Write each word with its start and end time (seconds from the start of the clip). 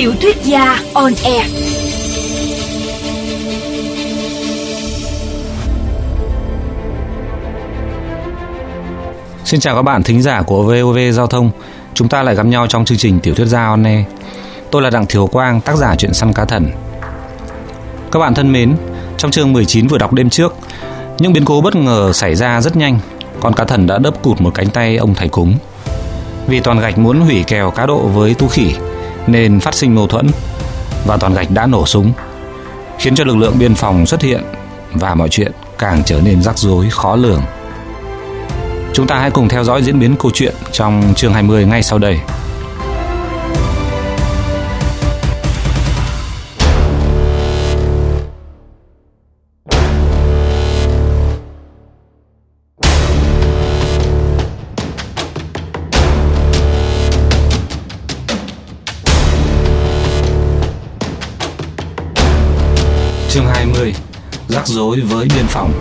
Tiểu 0.00 0.14
thuyết 0.20 0.36
gia 0.42 0.82
on 0.94 1.12
air. 1.24 1.46
Xin 9.44 9.60
chào 9.60 9.76
các 9.76 9.82
bạn 9.82 10.02
thính 10.02 10.22
giả 10.22 10.42
của 10.42 10.62
VOV 10.62 10.98
Giao 11.12 11.26
thông. 11.26 11.50
Chúng 11.94 12.08
ta 12.08 12.22
lại 12.22 12.34
gặp 12.34 12.46
nhau 12.46 12.66
trong 12.66 12.84
chương 12.84 12.98
trình 12.98 13.20
Tiểu 13.20 13.34
thuyết 13.34 13.46
gia 13.46 13.66
on 13.66 13.84
air. 13.84 14.04
Tôi 14.70 14.82
là 14.82 14.90
Đặng 14.90 15.06
Thiều 15.06 15.26
Quang, 15.26 15.60
tác 15.60 15.76
giả 15.76 15.96
truyện 15.96 16.14
săn 16.14 16.32
cá 16.32 16.44
thần. 16.44 16.70
Các 18.12 18.18
bạn 18.18 18.34
thân 18.34 18.52
mến, 18.52 18.76
trong 19.18 19.30
chương 19.30 19.52
19 19.52 19.86
vừa 19.86 19.98
đọc 19.98 20.12
đêm 20.12 20.30
trước, 20.30 20.54
những 21.18 21.32
biến 21.32 21.44
cố 21.44 21.60
bất 21.60 21.76
ngờ 21.76 22.12
xảy 22.12 22.34
ra 22.34 22.60
rất 22.60 22.76
nhanh. 22.76 22.98
Con 23.40 23.54
cá 23.54 23.64
thần 23.64 23.86
đã 23.86 23.98
đớp 23.98 24.22
cụt 24.22 24.40
một 24.40 24.50
cánh 24.54 24.70
tay 24.70 24.96
ông 24.96 25.14
thầy 25.14 25.28
cúng. 25.28 25.54
Vì 26.46 26.60
toàn 26.60 26.80
gạch 26.80 26.98
muốn 26.98 27.20
hủy 27.20 27.44
kèo 27.46 27.70
cá 27.70 27.86
độ 27.86 27.98
với 27.98 28.34
tu 28.34 28.48
khỉ 28.48 28.74
nên 29.26 29.60
phát 29.60 29.74
sinh 29.74 29.94
mâu 29.94 30.06
thuẫn 30.06 30.26
và 31.06 31.16
toàn 31.16 31.34
gạch 31.34 31.50
đã 31.50 31.66
nổ 31.66 31.86
súng, 31.86 32.12
khiến 32.98 33.14
cho 33.14 33.24
lực 33.24 33.36
lượng 33.36 33.58
biên 33.58 33.74
phòng 33.74 34.06
xuất 34.06 34.22
hiện 34.22 34.42
và 34.92 35.14
mọi 35.14 35.28
chuyện 35.28 35.52
càng 35.78 36.02
trở 36.06 36.20
nên 36.20 36.42
rắc 36.42 36.58
rối, 36.58 36.86
khó 36.90 37.16
lường. 37.16 37.42
Chúng 38.92 39.06
ta 39.06 39.18
hãy 39.18 39.30
cùng 39.30 39.48
theo 39.48 39.64
dõi 39.64 39.82
diễn 39.82 39.98
biến 39.98 40.16
câu 40.18 40.30
chuyện 40.34 40.54
trong 40.72 41.14
chương 41.16 41.32
20 41.32 41.64
ngay 41.64 41.82
sau 41.82 41.98
đây. 41.98 42.20
Rắc 64.70 64.76
rối 64.76 65.00
với 65.00 65.28
biên 65.36 65.46
phòng. 65.48 65.72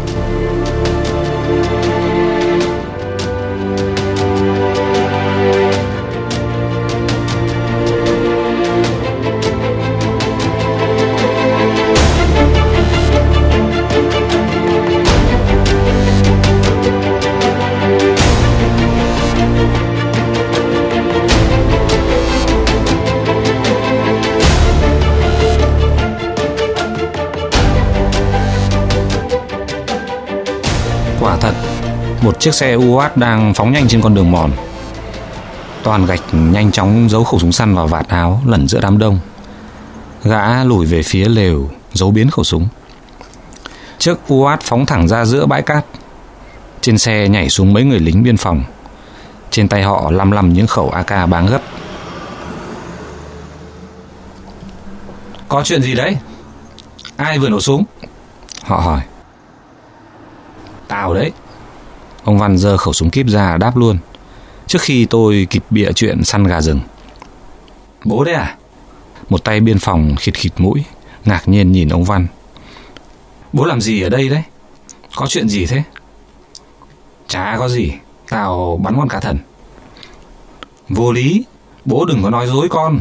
Chiếc 32.39 32.53
xe 32.53 32.73
UAT 32.73 33.17
đang 33.17 33.53
phóng 33.53 33.71
nhanh 33.71 33.87
trên 33.87 34.01
con 34.01 34.13
đường 34.13 34.31
mòn. 34.31 34.51
Toàn 35.83 36.05
gạch 36.05 36.21
nhanh 36.33 36.71
chóng 36.71 37.09
giấu 37.09 37.23
khẩu 37.23 37.39
súng 37.39 37.51
săn 37.51 37.75
vào 37.75 37.87
vạt 37.87 38.07
áo 38.07 38.41
lẩn 38.45 38.67
giữa 38.67 38.79
đám 38.81 38.97
đông. 38.97 39.19
Gã 40.23 40.63
lùi 40.63 40.85
về 40.85 41.03
phía 41.03 41.25
lều, 41.25 41.69
giấu 41.93 42.11
biến 42.11 42.29
khẩu 42.29 42.43
súng. 42.43 42.67
Chiếc 43.97 44.15
UAT 44.27 44.61
phóng 44.61 44.85
thẳng 44.85 45.07
ra 45.07 45.25
giữa 45.25 45.45
bãi 45.45 45.61
cát. 45.61 45.85
Trên 46.81 46.97
xe 46.97 47.27
nhảy 47.27 47.49
xuống 47.49 47.73
mấy 47.73 47.83
người 47.83 47.99
lính 47.99 48.23
biên 48.23 48.37
phòng. 48.37 48.63
Trên 49.51 49.67
tay 49.67 49.83
họ 49.83 50.11
lăm 50.11 50.31
lăm 50.31 50.53
những 50.53 50.67
khẩu 50.67 50.89
AK 50.89 51.29
báng 51.29 51.47
gấp. 51.47 51.61
Có 55.47 55.61
chuyện 55.63 55.81
gì 55.81 55.95
đấy? 55.95 56.17
Ai 57.15 57.39
vừa 57.39 57.49
nổ 57.49 57.61
súng? 57.61 57.83
Họ 58.63 58.77
hỏi. 58.77 59.01
Tao 60.87 61.13
đấy. 61.13 61.31
Ông 62.23 62.39
Văn 62.39 62.57
giơ 62.57 62.77
khẩu 62.77 62.93
súng 62.93 63.09
kíp 63.09 63.27
ra 63.27 63.57
đáp 63.57 63.77
luôn. 63.77 63.97
Trước 64.67 64.81
khi 64.81 65.05
tôi 65.05 65.47
kịp 65.49 65.63
bịa 65.69 65.91
chuyện 65.91 66.23
săn 66.23 66.43
gà 66.43 66.61
rừng. 66.61 66.79
Bố 68.05 68.23
đấy 68.23 68.35
à? 68.35 68.55
Một 69.29 69.43
tay 69.43 69.59
biên 69.59 69.79
phòng 69.79 70.15
khịt 70.19 70.35
khịt 70.35 70.53
mũi, 70.57 70.83
ngạc 71.25 71.47
nhiên 71.47 71.71
nhìn 71.71 71.89
ông 71.89 72.03
Văn. 72.03 72.27
Bố 73.53 73.65
làm 73.65 73.81
gì 73.81 74.01
ở 74.01 74.09
đây 74.09 74.29
đấy? 74.29 74.43
Có 75.15 75.25
chuyện 75.27 75.49
gì 75.49 75.65
thế? 75.65 75.83
Chả 77.27 77.55
có 77.59 77.69
gì, 77.69 77.91
tao 78.29 78.79
bắn 78.83 78.95
con 78.97 79.07
cá 79.07 79.19
thần. 79.19 79.37
Vô 80.89 81.11
lý, 81.11 81.43
bố 81.85 82.05
đừng 82.05 82.23
có 82.23 82.29
nói 82.29 82.47
dối 82.47 82.67
con. 82.69 82.99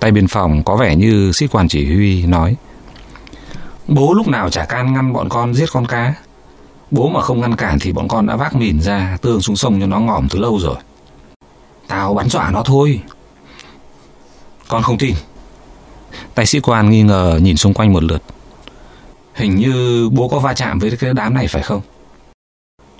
Tay 0.00 0.10
biên 0.10 0.28
phòng 0.28 0.62
có 0.64 0.76
vẻ 0.76 0.96
như 0.96 1.32
sĩ 1.32 1.46
quan 1.46 1.68
chỉ 1.68 1.94
huy 1.94 2.26
nói. 2.26 2.56
Bố 3.88 4.14
lúc 4.14 4.28
nào 4.28 4.50
chả 4.50 4.64
can 4.64 4.92
ngăn 4.92 5.12
bọn 5.12 5.28
con 5.28 5.54
giết 5.54 5.66
con 5.72 5.86
cá. 5.86 6.14
Bố 6.90 7.08
mà 7.08 7.20
không 7.20 7.40
ngăn 7.40 7.56
cản 7.56 7.78
thì 7.78 7.92
bọn 7.92 8.08
con 8.08 8.26
đã 8.26 8.36
vác 8.36 8.56
mìn 8.56 8.80
ra 8.80 9.18
tương 9.22 9.40
xuống 9.40 9.56
sông 9.56 9.80
cho 9.80 9.86
nó 9.86 10.00
ngỏm 10.00 10.28
từ 10.28 10.38
lâu 10.38 10.58
rồi. 10.58 10.76
Tao 11.88 12.14
bắn 12.14 12.28
dọa 12.28 12.50
nó 12.50 12.62
thôi. 12.62 13.00
Con 14.68 14.82
không 14.82 14.98
tin. 14.98 15.14
Tài 16.34 16.46
sĩ 16.46 16.60
quan 16.60 16.90
nghi 16.90 17.02
ngờ 17.02 17.40
nhìn 17.42 17.56
xung 17.56 17.74
quanh 17.74 17.92
một 17.92 18.02
lượt. 18.02 18.22
Hình 19.34 19.54
như 19.54 20.08
bố 20.12 20.28
có 20.28 20.38
va 20.38 20.54
chạm 20.54 20.78
với 20.78 20.96
cái 21.00 21.14
đám 21.14 21.34
này 21.34 21.48
phải 21.48 21.62
không? 21.62 21.80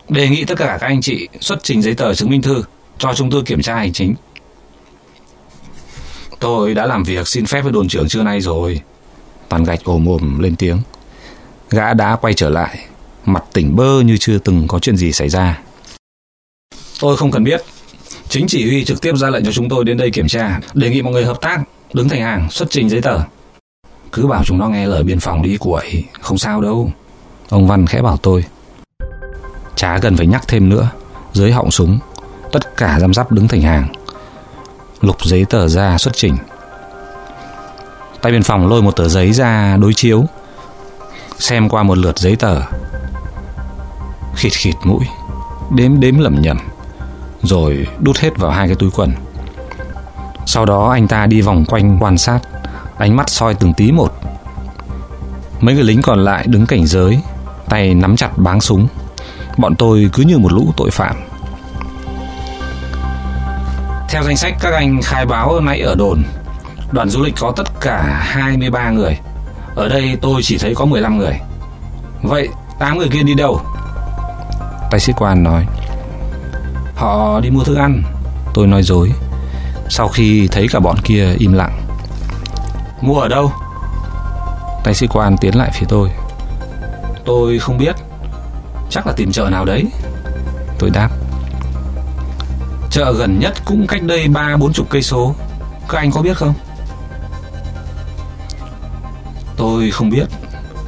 Đề 0.08 0.28
nghị 0.28 0.44
tất 0.44 0.58
cả 0.58 0.78
các 0.80 0.86
anh 0.86 1.00
chị 1.00 1.28
xuất 1.40 1.58
trình 1.62 1.82
giấy 1.82 1.94
tờ 1.94 2.14
chứng 2.14 2.30
minh 2.30 2.42
thư 2.42 2.62
cho 2.98 3.14
chúng 3.14 3.30
tôi 3.30 3.42
kiểm 3.42 3.62
tra 3.62 3.76
hành 3.76 3.92
chính. 3.92 4.14
Tôi 6.38 6.74
đã 6.74 6.86
làm 6.86 7.02
việc 7.02 7.28
xin 7.28 7.46
phép 7.46 7.62
với 7.62 7.72
đồn 7.72 7.88
trưởng 7.88 8.08
trưa 8.08 8.22
nay 8.22 8.40
rồi. 8.40 8.80
Toàn 9.48 9.64
gạch 9.64 9.80
ồm 9.84 10.08
ồm 10.08 10.38
lên 10.38 10.56
tiếng. 10.56 10.78
Gã 11.70 11.94
đã 11.94 12.16
quay 12.16 12.34
trở 12.34 12.50
lại, 12.50 12.85
mặt 13.28 13.44
tỉnh 13.52 13.76
bơ 13.76 14.00
như 14.00 14.16
chưa 14.20 14.38
từng 14.38 14.68
có 14.68 14.78
chuyện 14.78 14.96
gì 14.96 15.12
xảy 15.12 15.28
ra. 15.28 15.60
Tôi 17.00 17.16
không 17.16 17.30
cần 17.30 17.44
biết. 17.44 17.62
Chính 18.28 18.46
chỉ 18.48 18.70
huy 18.70 18.84
trực 18.84 19.00
tiếp 19.00 19.16
ra 19.16 19.30
lệnh 19.30 19.44
cho 19.44 19.52
chúng 19.52 19.68
tôi 19.68 19.84
đến 19.84 19.96
đây 19.96 20.10
kiểm 20.10 20.28
tra, 20.28 20.60
đề 20.74 20.90
nghị 20.90 21.02
mọi 21.02 21.12
người 21.12 21.24
hợp 21.24 21.40
tác, 21.40 21.58
đứng 21.92 22.08
thành 22.08 22.20
hàng, 22.20 22.50
xuất 22.50 22.70
trình 22.70 22.88
giấy 22.88 23.00
tờ. 23.02 23.18
Cứ 24.12 24.26
bảo 24.26 24.44
chúng 24.44 24.58
nó 24.58 24.68
nghe 24.68 24.86
lời 24.86 25.02
biên 25.02 25.20
phòng 25.20 25.42
đi 25.42 25.56
quậy, 25.56 26.04
không 26.20 26.38
sao 26.38 26.60
đâu. 26.60 26.92
Ông 27.48 27.66
Văn 27.66 27.86
khẽ 27.86 28.02
bảo 28.02 28.16
tôi. 28.16 28.44
Chả 29.76 29.98
cần 29.98 30.16
phải 30.16 30.26
nhắc 30.26 30.48
thêm 30.48 30.68
nữa, 30.68 30.90
dưới 31.32 31.52
họng 31.52 31.70
súng, 31.70 31.98
tất 32.52 32.76
cả 32.76 33.00
giam 33.00 33.14
giáp 33.14 33.32
đứng 33.32 33.48
thành 33.48 33.62
hàng. 33.62 33.88
Lục 35.00 35.24
giấy 35.24 35.44
tờ 35.50 35.68
ra 35.68 35.98
xuất 35.98 36.16
trình. 36.16 36.36
Tay 38.22 38.32
biên 38.32 38.42
phòng 38.42 38.68
lôi 38.68 38.82
một 38.82 38.96
tờ 38.96 39.08
giấy 39.08 39.32
ra 39.32 39.76
đối 39.76 39.94
chiếu, 39.94 40.24
xem 41.38 41.68
qua 41.68 41.82
một 41.82 41.98
lượt 41.98 42.18
giấy 42.18 42.36
tờ 42.36 42.60
khịt 44.36 44.52
khịt 44.52 44.74
mũi, 44.84 45.04
đếm 45.70 46.00
đếm 46.00 46.18
lẩm 46.18 46.42
nhẩm, 46.42 46.58
rồi 47.42 47.86
đút 47.98 48.18
hết 48.18 48.30
vào 48.36 48.50
hai 48.50 48.66
cái 48.66 48.76
túi 48.76 48.90
quần. 48.90 49.12
Sau 50.46 50.66
đó 50.66 50.90
anh 50.90 51.08
ta 51.08 51.26
đi 51.26 51.40
vòng 51.40 51.64
quanh 51.64 51.98
quan 52.00 52.18
sát, 52.18 52.38
ánh 52.98 53.16
mắt 53.16 53.30
soi 53.30 53.54
từng 53.54 53.74
tí 53.74 53.92
một. 53.92 54.12
Mấy 55.60 55.74
người 55.74 55.84
lính 55.84 56.02
còn 56.02 56.24
lại 56.24 56.46
đứng 56.46 56.66
cảnh 56.66 56.86
giới, 56.86 57.20
tay 57.68 57.94
nắm 57.94 58.16
chặt 58.16 58.38
báng 58.38 58.60
súng. 58.60 58.88
Bọn 59.56 59.76
tôi 59.76 60.10
cứ 60.12 60.22
như 60.22 60.38
một 60.38 60.52
lũ 60.52 60.72
tội 60.76 60.90
phạm. 60.90 61.16
Theo 64.08 64.22
danh 64.22 64.36
sách, 64.36 64.54
các 64.60 64.74
anh 64.74 65.02
khai 65.02 65.26
báo 65.26 65.60
nãy 65.60 65.80
ở 65.80 65.94
đồn, 65.94 66.22
đoàn 66.92 67.08
du 67.08 67.22
lịch 67.22 67.34
có 67.40 67.52
tất 67.56 67.80
cả 67.80 68.02
23 68.26 68.90
người. 68.90 69.18
Ở 69.74 69.88
đây 69.88 70.18
tôi 70.20 70.42
chỉ 70.42 70.58
thấy 70.58 70.74
có 70.74 70.84
15 70.84 71.18
người. 71.18 71.40
Vậy 72.22 72.48
8 72.78 72.98
người 72.98 73.08
kia 73.08 73.22
đi 73.22 73.34
đâu? 73.34 73.60
Tài 74.96 75.00
sĩ 75.00 75.12
quan 75.16 75.42
nói, 75.42 75.66
Họ 76.94 77.40
đi 77.40 77.50
mua 77.50 77.64
thức 77.64 77.76
ăn. 77.76 78.02
Tôi 78.54 78.66
nói 78.66 78.82
dối. 78.82 79.12
Sau 79.88 80.08
khi 80.08 80.48
thấy 80.48 80.66
cả 80.70 80.80
bọn 80.80 80.96
kia 81.04 81.34
im 81.38 81.52
lặng, 81.52 81.82
Mua 83.00 83.20
ở 83.20 83.28
đâu? 83.28 83.52
Tài 84.84 84.94
sĩ 84.94 85.06
quan 85.06 85.36
tiến 85.40 85.54
lại 85.54 85.70
phía 85.74 85.86
tôi. 85.88 86.10
Tôi 87.24 87.58
không 87.58 87.78
biết. 87.78 87.96
Chắc 88.90 89.06
là 89.06 89.12
tìm 89.12 89.32
chợ 89.32 89.48
nào 89.50 89.64
đấy. 89.64 89.84
Tôi 90.78 90.90
đáp, 90.90 91.08
Chợ 92.90 93.12
gần 93.18 93.38
nhất 93.38 93.54
cũng 93.64 93.86
cách 93.86 94.02
đây 94.02 94.28
ba, 94.28 94.56
bốn 94.56 94.72
chục 94.72 94.86
cây 94.90 95.02
số. 95.02 95.34
Các 95.88 95.98
anh 95.98 96.10
có 96.10 96.22
biết 96.22 96.36
không? 96.36 96.54
Tôi 99.56 99.90
không 99.90 100.10
biết, 100.10 100.26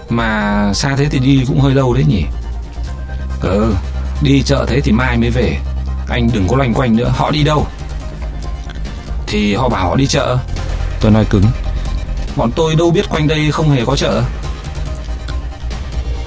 Mà 0.08 0.72
xa 0.74 0.96
thế 0.96 1.04
thì 1.10 1.18
đi 1.18 1.44
cũng 1.48 1.60
hơi 1.60 1.74
lâu 1.74 1.94
đấy 1.94 2.04
nhỉ. 2.08 2.24
Ừ 3.42 3.74
Đi 4.22 4.42
chợ 4.42 4.66
thế 4.68 4.80
thì 4.80 4.92
mai 4.92 5.18
mới 5.18 5.30
về. 5.30 5.58
Anh 6.08 6.28
đừng 6.34 6.48
có 6.48 6.56
loanh 6.56 6.74
quanh 6.74 6.96
nữa. 6.96 7.12
Họ 7.16 7.30
đi 7.30 7.44
đâu? 7.44 7.66
Thì 9.26 9.54
họ 9.54 9.68
bảo 9.68 9.88
họ 9.88 9.96
đi 9.96 10.06
chợ. 10.06 10.38
Tôi 11.00 11.12
nói 11.12 11.26
cứng. 11.30 11.44
Bọn 12.36 12.50
tôi 12.56 12.74
đâu 12.74 12.90
biết 12.90 13.08
quanh 13.10 13.28
đây 13.28 13.50
không 13.52 13.70
hề 13.70 13.84
có 13.84 13.96
chợ. 13.96 14.22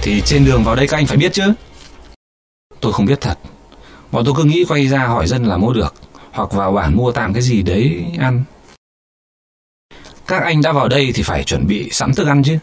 Thì 0.02 0.22
trên 0.26 0.46
đường 0.46 0.64
vào 0.64 0.76
đây 0.76 0.88
các 0.88 0.98
anh 0.98 1.06
phải 1.06 1.18
biết 1.18 1.34
chứ. 1.34 1.54
Tôi 2.80 2.94
không 2.94 3.06
biết 3.06 3.22
thật. 3.22 3.38
Bọn 4.12 4.26
tôi 4.26 4.34
cứ 4.38 4.44
nghĩ 4.44 4.66
quay 4.68 4.88
ra 4.88 5.08
hỏi 5.08 5.28
dân 5.28 5.44
là 5.46 5.58
mua 5.58 5.74
được, 5.74 5.94
Hoặc 6.32 6.52
vào 6.52 6.72
bản 6.72 6.96
mua 6.96 7.12
tạm 7.12 7.34
cái 7.34 7.42
gì 7.42 7.62
đấy 7.62 8.06
ăn. 8.20 8.44
Các 10.28 10.44
anh 10.44 10.62
đã 10.62 10.72
vào 10.72 10.88
đây 10.88 11.12
thì 11.16 11.24
phải 11.24 11.44
chuẩn 11.44 11.68
bị 11.68 11.90
sẵn 11.92 12.14
thức 12.14 12.28
ăn 12.28 12.44
chứ. 12.44 12.58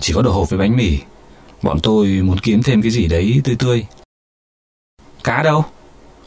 Chỉ 0.00 0.12
có 0.12 0.22
đồ 0.22 0.32
hộp 0.32 0.50
với 0.50 0.58
bánh 0.58 0.76
mì. 0.76 0.98
Bọn 1.62 1.78
tôi 1.82 2.06
muốn 2.06 2.38
kiếm 2.38 2.62
thêm 2.62 2.82
cái 2.82 2.90
gì 2.90 3.06
đấy 3.06 3.40
tươi 3.44 3.56
tươi. 3.58 3.86
Cá 5.24 5.42
đâu? 5.42 5.64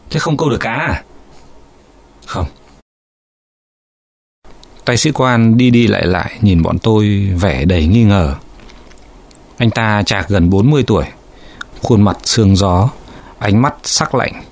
Thế 0.10 0.20
không 0.20 0.38
câu 0.38 0.50
được 0.50 0.60
cá 0.60 0.74
à? 0.74 1.04
Không. 2.26 2.46
Tay 4.86 4.98
sĩ 4.98 5.12
quan 5.12 5.58
đi 5.58 5.70
đi 5.70 5.88
lại 5.88 6.06
lại 6.06 6.38
nhìn 6.42 6.62
bọn 6.62 6.80
tôi 6.80 7.34
vẻ 7.40 7.66
đầy 7.66 7.88
nghi 7.88 8.04
ngờ. 8.04 8.36
Anh 9.58 9.70
ta 9.70 10.04
chạc 10.06 10.30
gần 10.30 10.50
40 10.50 10.84
tuổi, 10.88 11.06
khuôn 11.82 12.02
mặt 12.02 12.18
sương 12.24 12.56
gió, 12.56 12.90
ánh 13.40 13.62
mắt 13.62 13.76
sắc 13.84 14.16
lạnh. 14.16 14.44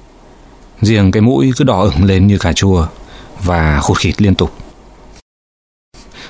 Riêng 0.82 1.12
cái 1.12 1.22
mũi 1.22 1.52
cứ 1.58 1.64
đỏ 1.64 1.82
ửng 1.82 2.04
lên 2.04 2.28
như 2.28 2.38
cà 2.38 2.54
chua 2.54 2.88
và 3.44 3.80
khụt 3.80 3.98
khịt 3.98 4.22
liên 4.22 4.36
tục. 4.36 4.52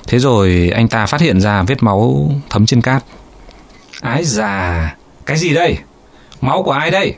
Thế 0.07 0.19
rồi 0.19 0.71
anh 0.75 0.87
ta 0.87 1.05
phát 1.05 1.21
hiện 1.21 1.41
ra 1.41 1.63
vết 1.63 1.83
máu 1.83 2.31
thấm 2.49 2.65
trên 2.65 2.81
cát. 2.81 3.03
Ái 4.07 4.25
già, 4.25 4.95
cái 5.25 5.37
gì 5.37 5.53
đây? 5.53 5.77
Máu 6.41 6.63
của 6.63 6.71
ai 6.71 6.91
đây? 6.91 7.15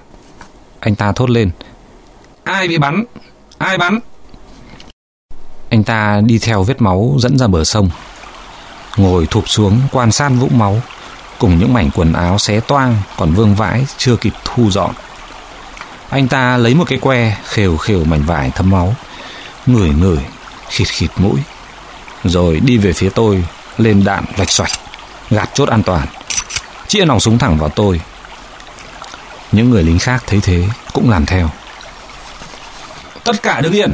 Anh 0.79 0.95
ta 0.95 1.11
thốt 1.11 1.29
lên. 1.29 1.51
Ai 2.43 2.67
bị 2.67 2.77
bắn? 2.77 3.03
Ai 3.57 3.77
bắn? 3.77 3.99
Anh 5.69 5.83
ta 5.83 6.21
đi 6.25 6.39
theo 6.39 6.63
vết 6.63 6.81
máu 6.81 7.15
dẫn 7.19 7.37
ra 7.37 7.47
bờ 7.47 7.63
sông. 7.63 7.89
Ngồi 8.97 9.25
thụp 9.25 9.49
xuống 9.49 9.81
quan 9.91 10.11
sát 10.11 10.29
vũng 10.29 10.57
máu 10.57 10.81
cùng 11.39 11.59
những 11.59 11.73
mảnh 11.73 11.89
quần 11.95 12.13
áo 12.13 12.37
xé 12.37 12.59
toang 12.59 12.97
còn 13.17 13.33
vương 13.33 13.55
vãi 13.55 13.85
chưa 13.97 14.15
kịp 14.15 14.33
thu 14.45 14.71
dọn. 14.71 14.91
Anh 16.09 16.27
ta 16.27 16.57
lấy 16.57 16.75
một 16.75 16.85
cái 16.87 16.99
que 17.01 17.37
khều 17.45 17.77
khều 17.77 18.03
mảnh 18.03 18.23
vải 18.23 18.51
thấm 18.55 18.69
máu, 18.69 18.95
ngửi 19.65 19.89
ngửi, 19.89 20.19
khịt 20.69 20.87
khịt 20.87 21.11
mũi, 21.15 21.39
rồi 22.23 22.59
đi 22.59 22.77
về 22.77 22.93
phía 22.93 23.09
tôi, 23.09 23.43
lên 23.77 24.03
đạn 24.03 24.25
vạch 24.37 24.51
xoạch, 24.51 24.71
gạt 25.29 25.49
chốt 25.53 25.69
an 25.69 25.83
toàn, 25.83 26.07
chĩa 26.89 27.05
nòng 27.05 27.19
súng 27.19 27.37
thẳng 27.37 27.57
vào 27.57 27.69
tôi. 27.69 28.01
Những 29.51 29.69
người 29.69 29.83
lính 29.83 29.99
khác 29.99 30.23
thấy 30.27 30.39
thế 30.43 30.67
cũng 30.93 31.09
làm 31.09 31.25
theo. 31.25 31.49
Tất 33.23 33.43
cả 33.43 33.61
đứng 33.61 33.73
yên! 33.73 33.93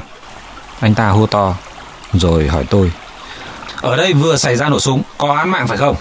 Anh 0.80 0.96
ta 0.96 1.10
hô 1.10 1.28
to, 1.28 1.56
rồi 2.14 2.48
hỏi 2.48 2.66
tôi. 2.70 2.92
Ở 3.82 3.96
đây 3.96 4.14
vừa 4.14 4.38
xảy 4.38 4.56
ra 4.56 4.70
nổ 4.70 4.80
súng, 4.80 5.04
có 5.18 5.36
án 5.36 5.50
mạng 5.50 5.68
phải 5.68 5.78
không? 5.78 5.96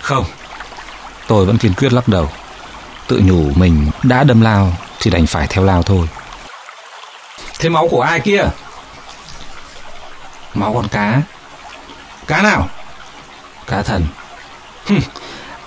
Không. 0.00 0.24
Tôi 1.26 1.44
vẫn 1.44 1.58
kiên 1.58 1.74
quyết 1.74 1.92
lắc 1.92 2.08
đầu. 2.08 2.30
Tự 3.06 3.20
nhủ 3.24 3.50
mình 3.54 3.90
đã 4.02 4.24
đâm 4.24 4.40
lao 4.40 4.72
thì 5.00 5.10
đành 5.10 5.26
phải 5.26 5.46
theo 5.46 5.64
lao 5.64 5.82
thôi. 5.82 6.08
Thế 7.58 7.68
máu 7.68 7.88
của 7.88 8.02
ai 8.02 8.20
kia? 8.20 8.44
Máu 10.54 10.72
con 10.74 10.88
cá. 10.88 11.22
Cá 12.26 12.42
nào? 12.42 12.68
Cá 13.66 13.82
thần. 13.82 14.06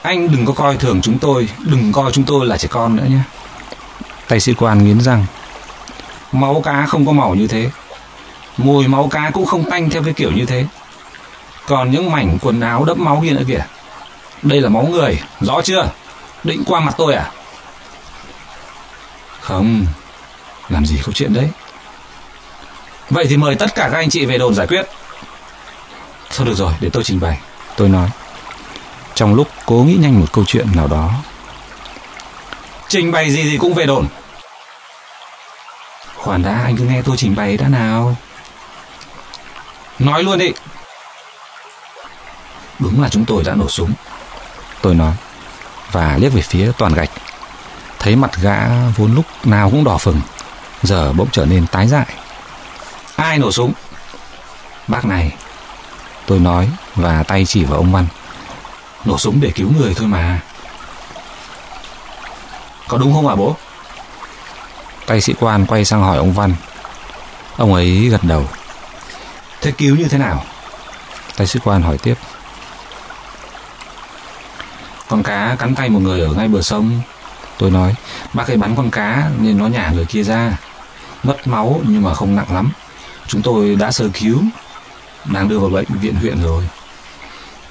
Anh 0.01 0.31
đừng 0.31 0.45
có 0.45 0.53
coi 0.53 0.77
thường 0.77 1.01
chúng 1.01 1.19
tôi, 1.19 1.49
đừng 1.59 1.91
coi 1.91 2.11
chúng 2.11 2.23
tôi 2.23 2.45
là 2.45 2.57
trẻ 2.57 2.67
con 2.71 2.95
nữa 2.95 3.05
nhé. 3.09 3.19
Tay 4.27 4.39
sĩ 4.39 4.53
quan 4.53 4.85
nghiến 4.85 5.01
răng. 5.01 5.25
Máu 6.31 6.61
cá 6.65 6.85
không 6.85 7.05
có 7.05 7.11
màu 7.11 7.35
như 7.35 7.47
thế. 7.47 7.69
Mùi 8.57 8.87
máu 8.87 9.07
cá 9.07 9.29
cũng 9.29 9.45
không 9.45 9.69
tanh 9.69 9.89
theo 9.89 10.03
cái 10.03 10.13
kiểu 10.13 10.31
như 10.31 10.45
thế. 10.45 10.65
Còn 11.67 11.91
những 11.91 12.11
mảnh 12.11 12.37
quần 12.41 12.61
áo 12.61 12.85
đẫm 12.85 13.05
máu 13.05 13.21
kia 13.23 13.31
nữa 13.31 13.43
kìa. 13.47 13.63
Đây 14.41 14.61
là 14.61 14.69
máu 14.69 14.83
người, 14.83 15.21
rõ 15.41 15.61
chưa? 15.61 15.89
Định 16.43 16.63
qua 16.65 16.79
mặt 16.79 16.93
tôi 16.97 17.13
à? 17.13 17.31
Không, 19.41 19.85
làm 20.69 20.85
gì 20.85 20.99
có 21.03 21.11
chuyện 21.11 21.33
đấy. 21.33 21.49
Vậy 23.09 23.25
thì 23.29 23.37
mời 23.37 23.55
tất 23.55 23.75
cả 23.75 23.89
các 23.91 23.97
anh 23.97 24.09
chị 24.09 24.25
về 24.25 24.37
đồn 24.37 24.55
giải 24.55 24.67
quyết. 24.67 24.85
Thôi 26.35 26.47
được 26.47 26.55
rồi, 26.55 26.73
để 26.79 26.89
tôi 26.93 27.03
trình 27.03 27.19
bày. 27.19 27.39
Tôi 27.75 27.89
nói. 27.89 28.09
Trong 29.21 29.35
lúc 29.35 29.47
cố 29.65 29.75
nghĩ 29.75 29.95
nhanh 29.95 30.19
một 30.19 30.25
câu 30.33 30.45
chuyện 30.47 30.67
nào 30.75 30.87
đó. 30.87 31.11
Trình 32.87 33.11
bày 33.11 33.31
gì 33.31 33.43
thì 33.43 33.57
cũng 33.57 33.73
về 33.73 33.85
đồn. 33.85 34.07
Khoản 36.15 36.43
đã, 36.43 36.61
anh 36.63 36.77
cứ 36.77 36.83
nghe 36.83 37.01
tôi 37.01 37.17
trình 37.17 37.35
bày 37.35 37.57
đã 37.57 37.67
nào. 37.67 38.15
Nói 39.99 40.23
luôn 40.23 40.39
đi. 40.39 40.51
Đúng 42.79 43.01
là 43.01 43.09
chúng 43.09 43.25
tôi 43.25 43.43
đã 43.43 43.55
nổ 43.55 43.69
súng. 43.69 43.93
Tôi 44.81 44.95
nói. 44.95 45.13
Và 45.91 46.17
liếc 46.17 46.33
về 46.33 46.41
phía 46.41 46.71
toàn 46.77 46.93
gạch. 46.93 47.09
Thấy 47.99 48.15
mặt 48.15 48.31
gã 48.41 48.59
vốn 48.95 49.15
lúc 49.15 49.25
nào 49.43 49.69
cũng 49.69 49.83
đỏ 49.83 49.97
phừng. 49.97 50.21
Giờ 50.83 51.13
bỗng 51.13 51.29
trở 51.31 51.45
nên 51.45 51.67
tái 51.67 51.87
dại. 51.87 52.05
Ai 53.15 53.39
nổ 53.39 53.51
súng? 53.51 53.73
Bác 54.87 55.05
này. 55.05 55.31
Tôi 56.25 56.39
nói 56.39 56.69
và 56.95 57.23
tay 57.23 57.45
chỉ 57.45 57.63
vào 57.63 57.77
ông 57.77 57.91
Văn. 57.91 58.07
Nổ 59.05 59.17
súng 59.17 59.41
để 59.41 59.51
cứu 59.55 59.71
người 59.77 59.93
thôi 59.93 60.07
mà. 60.07 60.39
Có 62.87 62.97
đúng 62.97 63.13
không 63.13 63.27
hả 63.27 63.35
bố? 63.35 63.55
Tay 65.05 65.21
sĩ 65.21 65.33
quan 65.39 65.65
quay 65.65 65.85
sang 65.85 66.01
hỏi 66.01 66.17
ông 66.17 66.33
Văn. 66.33 66.55
Ông 67.57 67.73
ấy 67.73 68.07
gật 68.07 68.23
đầu. 68.23 68.47
Thế 69.61 69.71
cứu 69.71 69.95
như 69.95 70.07
thế 70.07 70.17
nào? 70.17 70.45
Tay 71.37 71.47
sĩ 71.47 71.59
quan 71.63 71.81
hỏi 71.81 71.97
tiếp. 71.97 72.15
Con 75.07 75.23
cá 75.23 75.55
cắn 75.59 75.75
tay 75.75 75.89
một 75.89 75.99
người 75.99 76.21
ở 76.21 76.33
ngay 76.33 76.47
bờ 76.47 76.61
sông. 76.61 77.01
Tôi 77.57 77.71
nói, 77.71 77.95
bác 78.33 78.47
ấy 78.47 78.57
bắn 78.57 78.75
con 78.75 78.91
cá 78.91 79.29
nên 79.39 79.57
nó 79.57 79.67
nhả 79.67 79.91
người 79.95 80.05
kia 80.05 80.23
ra. 80.23 80.57
Mất 81.23 81.47
máu 81.47 81.81
nhưng 81.87 82.01
mà 82.01 82.13
không 82.13 82.35
nặng 82.35 82.53
lắm. 82.53 82.71
Chúng 83.27 83.41
tôi 83.41 83.75
đã 83.75 83.91
sơ 83.91 84.09
cứu, 84.13 84.41
đang 85.25 85.49
đưa 85.49 85.59
vào 85.59 85.69
bệnh 85.69 85.85
viện 86.01 86.15
huyện 86.15 86.43
rồi. 86.43 86.67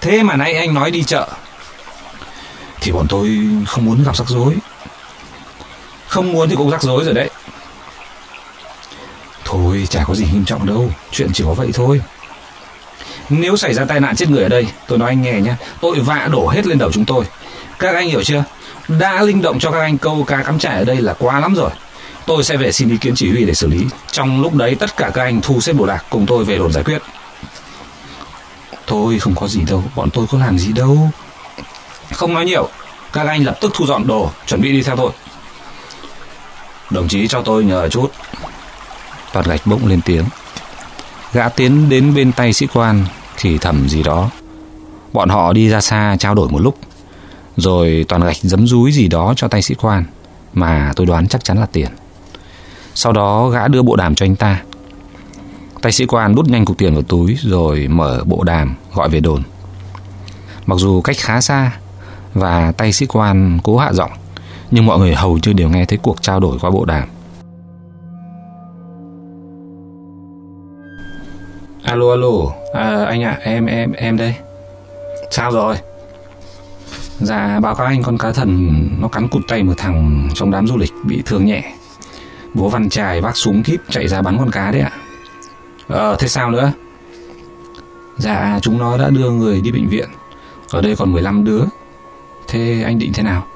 Thế 0.00 0.22
mà 0.22 0.36
nay 0.36 0.54
anh 0.54 0.74
nói 0.74 0.90
đi 0.90 1.02
chợ. 1.02 1.28
Thì 2.80 2.92
bọn 2.92 3.06
tôi 3.08 3.38
không 3.66 3.84
muốn 3.84 4.04
gặp 4.04 4.16
rắc 4.16 4.28
rối. 4.28 4.56
Không 6.08 6.32
muốn 6.32 6.48
thì 6.48 6.56
cũng 6.56 6.70
rắc 6.70 6.82
rối 6.82 7.04
rồi 7.04 7.14
đấy. 7.14 7.30
Thôi, 9.44 9.86
chả 9.90 10.04
có 10.04 10.14
gì 10.14 10.26
nghiêm 10.32 10.44
trọng 10.44 10.66
đâu, 10.66 10.90
Chuyện 11.10 11.30
chỉ 11.32 11.44
có 11.44 11.54
vậy 11.54 11.70
thôi 11.74 12.00
Nếu 13.28 13.56
xảy 13.56 13.74
ra 13.74 13.84
tai 13.84 14.00
nạn 14.00 14.16
chết 14.16 14.30
người 14.30 14.42
ở 14.42 14.48
đây, 14.48 14.66
Tôi 14.88 14.98
nói 14.98 15.08
anh 15.08 15.22
nghe 15.22 15.40
nhé 15.40 15.54
Tội 15.80 16.00
vạ 16.00 16.28
đổ 16.32 16.48
hết 16.48 16.66
lên 16.66 16.78
đầu 16.78 16.92
chúng 16.92 17.04
tôi 17.04 17.24
Các 17.78 17.94
anh 17.94 18.08
hiểu 18.08 18.22
chưa 18.22 18.44
Đã 18.88 19.22
linh 19.22 19.42
động 19.42 19.58
cho 19.58 19.70
các 19.70 19.80
anh 19.80 19.98
câu 19.98 20.24
cá 20.24 20.42
cắm 20.42 20.58
trại 20.58 20.76
ở 20.76 20.84
đây 20.84 20.96
là 20.96 21.14
quá 21.18 21.40
lắm 21.40 21.54
rồi 21.54 21.70
Tôi 22.26 22.44
sẽ 22.44 22.56
về 22.56 22.72
xin 22.72 22.88
ý 22.88 22.96
kiến 22.96 23.14
chỉ 23.16 23.30
huy 23.30 23.44
để 23.44 23.54
xử 23.54 23.66
lý 23.66 23.86
Trong 24.10 24.42
lúc 24.42 24.54
đấy, 24.54 24.74
tất 24.74 24.96
cả 24.96 25.10
các 25.14 25.22
anh 25.22 25.40
thu 25.40 25.60
xếp 25.60 25.72
đồ 25.78 25.86
đạc 25.86 26.04
Cùng 26.10 26.26
tôi 26.26 26.44
về 26.44 26.58
đồn 26.58 26.72
giải 26.72 26.84
quyết 26.84 27.02
Thôi 28.90 29.18
không 29.18 29.34
có 29.34 29.48
gì 29.48 29.60
đâu, 29.70 29.82
Bọn 29.96 30.10
tôi 30.10 30.26
có 30.30 30.38
làm 30.38 30.58
gì 30.58 30.72
đâu. 30.72 31.10
Không 32.12 32.34
nói 32.34 32.44
nhiều, 32.44 32.68
Các 33.12 33.26
anh 33.26 33.44
lập 33.44 33.58
tức 33.60 33.72
thu 33.74 33.86
dọn 33.86 34.06
đồ, 34.06 34.30
Chuẩn 34.46 34.60
bị 34.60 34.72
đi 34.72 34.82
theo 34.82 34.96
tôi. 34.96 35.10
Đồng 36.90 37.08
chí 37.08 37.28
cho 37.28 37.42
tôi 37.42 37.64
nhờ 37.64 37.88
chút. 37.88 38.12
Toàn 39.32 39.46
gạch 39.48 39.60
bỗng 39.64 39.86
lên 39.86 40.00
tiếng. 40.04 40.24
Gã 41.32 41.48
tiến 41.48 41.88
đến 41.88 42.14
bên 42.14 42.32
tay 42.32 42.52
sĩ 42.52 42.66
quan, 42.74 43.04
Thì 43.36 43.58
thầm 43.58 43.88
gì 43.88 44.02
đó. 44.02 44.30
Bọn 45.12 45.28
họ 45.28 45.52
đi 45.52 45.68
ra 45.68 45.80
xa 45.80 46.16
trao 46.18 46.34
đổi 46.34 46.48
một 46.48 46.58
lúc, 46.58 46.78
Rồi 47.56 48.04
toàn 48.08 48.24
gạch 48.24 48.36
giấm 48.36 48.66
rúi 48.66 48.92
gì 48.92 49.08
đó 49.08 49.34
cho 49.36 49.48
tay 49.48 49.62
sĩ 49.62 49.74
quan, 49.74 50.04
Mà 50.52 50.92
tôi 50.96 51.06
đoán 51.06 51.28
chắc 51.28 51.44
chắn 51.44 51.58
là 51.58 51.66
tiền. 51.66 51.88
Sau 52.94 53.12
đó 53.12 53.48
gã 53.48 53.68
đưa 53.68 53.82
bộ 53.82 53.96
đàm 53.96 54.14
cho 54.14 54.26
anh 54.26 54.36
ta. 54.36 54.62
Tay 55.82 55.92
sĩ 55.92 56.06
quan 56.06 56.34
đút 56.34 56.48
nhanh 56.48 56.64
cục 56.64 56.78
tiền 56.78 56.94
vào 56.94 57.02
túi, 57.02 57.36
Rồi 57.42 57.88
mở 57.88 58.22
bộ 58.24 58.44
đàm 58.44 58.74
gọi 58.94 59.08
về 59.08 59.20
đồn 59.20 59.42
Mặc 60.66 60.78
dù 60.78 61.00
cách 61.00 61.16
khá 61.18 61.40
xa 61.40 61.72
Và 62.34 62.72
tay 62.76 62.92
sĩ 62.92 63.06
quan 63.06 63.58
cố 63.62 63.78
hạ 63.78 63.92
giọng 63.92 64.10
Nhưng 64.70 64.86
mọi 64.86 64.98
người 64.98 65.14
hầu 65.14 65.38
như 65.42 65.52
đều 65.52 65.68
nghe 65.68 65.84
thấy 65.84 65.98
cuộc 66.02 66.22
trao 66.22 66.40
đổi 66.40 66.58
qua 66.58 66.70
bộ 66.70 66.84
đàm 66.84 67.08
Alo 71.90 72.10
alo, 72.10 72.28
à, 72.72 73.04
anh 73.04 73.22
ạ, 73.22 73.30
à, 73.30 73.50
em 73.50 73.66
em 73.66 73.92
em 73.92 74.16
đây. 74.16 74.34
Sao 75.30 75.50
rồi? 75.50 75.76
Dạ 77.18 77.60
báo 77.62 77.74
cáo 77.74 77.86
anh 77.86 78.02
con 78.02 78.18
cá 78.18 78.32
thần 78.32 78.68
nó 79.00 79.08
cắn 79.08 79.28
cụt 79.28 79.42
tay 79.48 79.62
một 79.62 79.74
thằng 79.76 80.28
trong 80.34 80.50
đám 80.50 80.66
du 80.66 80.76
lịch 80.76 80.92
bị 81.04 81.22
thương 81.26 81.46
nhẹ. 81.46 81.72
Bố 82.54 82.68
Văn 82.68 82.88
Trài 82.88 83.20
vác 83.20 83.36
súng 83.36 83.62
kíp 83.62 83.80
chạy 83.88 84.08
ra 84.08 84.22
bắn 84.22 84.38
con 84.38 84.50
cá 84.50 84.70
đấy 84.70 84.80
ạ. 84.80 84.90
Ờ 85.88 86.16
thế 86.18 86.28
sao 86.28 86.50
nữa? 86.50 86.72
Dạ 88.20 88.58
chúng 88.62 88.78
nó 88.78 88.96
đã 88.96 89.10
đưa 89.10 89.30
người 89.30 89.60
đi 89.60 89.72
bệnh 89.72 89.88
viện. 89.88 90.08
Ở 90.70 90.80
đây 90.80 90.96
còn 90.96 91.12
15 91.12 91.44
đứa. 91.44 91.64
Thế 92.48 92.82
anh 92.84 92.98
định 92.98 93.12
thế 93.14 93.22
nào? 93.22 93.46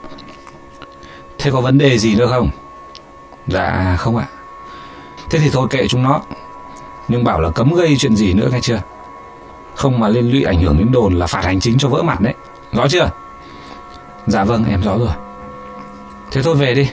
Thế 1.39 1.51
có 1.51 1.61
vấn 1.61 1.79
đề 1.79 1.99
gì 1.99 2.15
nữa 2.15 2.27
không? 2.27 2.51
Dạ 3.47 3.97
không 3.99 4.17
ạ. 4.17 4.27
Thế 5.31 5.39
thì 5.39 5.51
thôi 5.53 5.67
kệ 5.71 5.89
chúng 5.89 6.03
nó 6.03 6.23
nhưng 7.09 7.25
bảo 7.25 7.41
là 7.41 7.51
cấm 7.51 7.75
gây 7.75 7.97
chuyện 7.99 8.17
gì 8.17 8.33
nữa 8.33 8.49
nghe 8.53 8.61
chưa 8.63 8.81
Không 9.75 10.01
mà 10.01 10.09
liên 10.09 10.31
lụy 10.31 10.43
ảnh 10.43 10.63
hưởng 10.63 10.79
đến 10.79 10.93
đồn 10.93 11.15
là 11.15 11.27
phạt 11.27 11.45
hành 11.45 11.61
chính 11.61 11.79
cho 11.79 11.89
vỡ 11.89 12.03
mặt 12.03 12.21
đấy 12.21 12.35
Rõ 12.73 12.89
chưa 12.89 13.11
Dạ 14.27 14.45
vâng 14.45 14.65
em 14.65 14.83
rõ 14.83 14.99
rồi 14.99 15.13
Thế 16.31 16.43
thôi 16.43 16.55
về 16.55 16.75
đi 16.75 16.91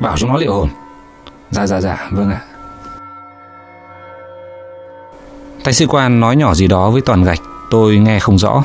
Bảo 0.00 0.16
chúng 0.16 0.30
nó 0.30 0.36
liệu 0.36 0.54
hồn 0.54 0.68
Dạ 1.50 1.66
dạ 1.66 1.80
dạ 1.80 2.08
vâng 2.10 2.30
ạ 2.30 2.40
Tay 5.64 5.74
sĩ 5.74 5.86
quan 5.86 6.20
nói 6.20 6.36
nhỏ 6.36 6.54
gì 6.54 6.66
đó 6.66 6.90
với 6.90 7.02
toàn 7.02 7.24
gạch 7.24 7.40
Tôi 7.70 7.96
nghe 7.96 8.18
không 8.18 8.38
rõ. 8.38 8.64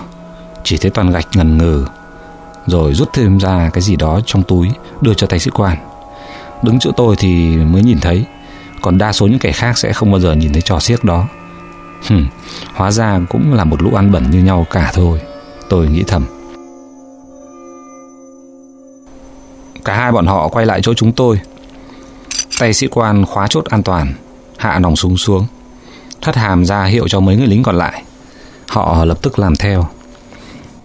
Chỉ 0.64 0.78
thấy 0.78 0.92
toàn 0.92 1.12
gạch 1.12 1.28
ngần 1.36 1.58
ngừ 1.58 1.86
Rồi 2.66 2.94
rút 2.94 3.10
thêm 3.14 3.38
ra 3.38 3.70
cái 3.74 3.82
gì 3.82 3.96
đó 3.96 4.20
trong 4.26 4.44
túi 4.44 4.70
Đưa 5.02 5.14
cho 5.14 5.28
tay 5.28 5.40
sĩ 5.40 5.52
quan. 5.54 5.78
Đứng 6.64 6.80
chỗ 6.80 6.92
tôi 6.98 7.16
thì 7.16 7.58
mới 7.58 7.84
nhìn 7.84 8.00
thấy 8.00 8.26
Còn 8.82 8.98
đa 8.98 9.14
số 9.14 9.28
những 9.28 9.40
kẻ 9.40 9.52
khác 9.52 9.78
sẽ 9.78 9.94
không 9.94 10.12
bao 10.12 10.20
giờ 10.20 10.34
nhìn 10.34 10.54
thấy 10.54 10.62
trò 10.62 10.80
xiếc 10.80 11.04
đó. 11.04 11.26
Hừm, 12.08 12.28
Hóa 12.74 12.92
ra 12.92 13.20
cũng 13.30 13.54
là 13.54 13.64
một 13.64 13.82
lũ 13.82 13.92
ăn 13.96 14.12
bẩn 14.12 14.32
như 14.32 14.40
nhau 14.40 14.66
cả 14.72 14.92
thôi 14.94 15.22
Tôi 15.70 15.88
nghĩ 15.88 16.04
thầm. 16.08 16.26
Cả 19.86 19.96
hai 19.96 20.12
bọn 20.12 20.26
họ 20.26 20.48
quay 20.48 20.66
lại 20.66 20.82
chỗ 20.82 20.94
chúng 20.94 21.12
tôi. 21.12 21.40
Tay 22.60 22.74
sĩ 22.74 22.88
quan 22.88 23.26
khóa 23.26 23.48
chốt 23.48 23.66
an 23.66 23.84
toàn 23.84 24.14
Hạ 24.58 24.80
nòng 24.80 24.96
súng 24.96 25.18
xuống. 25.18 25.48
Thất 26.22 26.36
hàm 26.36 26.66
ra 26.66 26.84
hiệu 26.84 27.08
cho 27.08 27.20
mấy 27.20 27.36
người 27.36 27.48
lính 27.48 27.64
còn 27.64 27.76
lại. 27.76 28.04
Họ 28.68 29.06
lập 29.06 29.18
tức 29.22 29.40
làm 29.40 29.56
theo. 29.56 29.88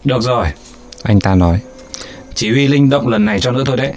Được 0.05 0.23
rồi. 0.23 0.47
Anh 1.03 1.21
ta 1.21 1.35
nói 1.35 1.61
Chỉ 2.35 2.51
huy 2.51 2.67
linh 2.69 2.91
động 2.91 3.09
lần 3.09 3.25
này 3.25 3.41
cho 3.41 3.51
nữa 3.51 3.63
thôi 3.67 3.77
đấy. 3.77 3.93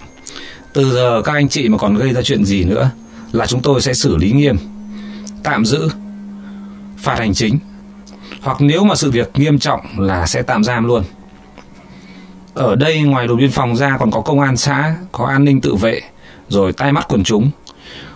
Từ 0.74 0.94
giờ 0.94 1.22
các 1.26 1.34
anh 1.34 1.50
chị 1.50 1.70
mà 1.70 1.78
còn 1.78 1.96
gây 1.96 2.14
ra 2.14 2.22
chuyện 2.22 2.46
gì 2.46 2.64
nữa 2.64 2.90
Là 3.32 3.46
chúng 3.46 3.62
tôi 3.62 3.82
sẽ 3.82 3.94
xử 3.94 4.16
lý 4.16 4.32
nghiêm 4.32 4.58
Tạm 5.44 5.66
giữ 5.66 5.90
Phạt 6.98 7.20
hành 7.20 7.34
chính. 7.34 7.60
Hoặc 8.42 8.62
nếu 8.62 8.84
mà 8.84 8.96
sự 8.96 9.12
việc 9.12 9.32
nghiêm 9.34 9.60
trọng 9.60 9.82
là 9.98 10.26
sẽ 10.26 10.42
tạm 10.42 10.64
giam 10.64 10.86
luôn. 10.86 11.04
Ở 12.54 12.76
đây 12.76 13.02
ngoài 13.02 13.28
đồn 13.28 13.38
biên 13.38 13.52
phòng 13.52 13.76
ra 13.76 13.98
còn 14.00 14.12
có 14.12 14.22
công 14.22 14.40
an 14.40 14.58
xã 14.58 14.96
Có 15.12 15.26
an 15.26 15.46
ninh 15.46 15.62
tự 15.62 15.76
vệ 15.76 16.02
Rồi 16.50 16.74
tai 16.74 16.92
mắt 16.92 17.06
quần 17.10 17.24
chúng 17.24 17.52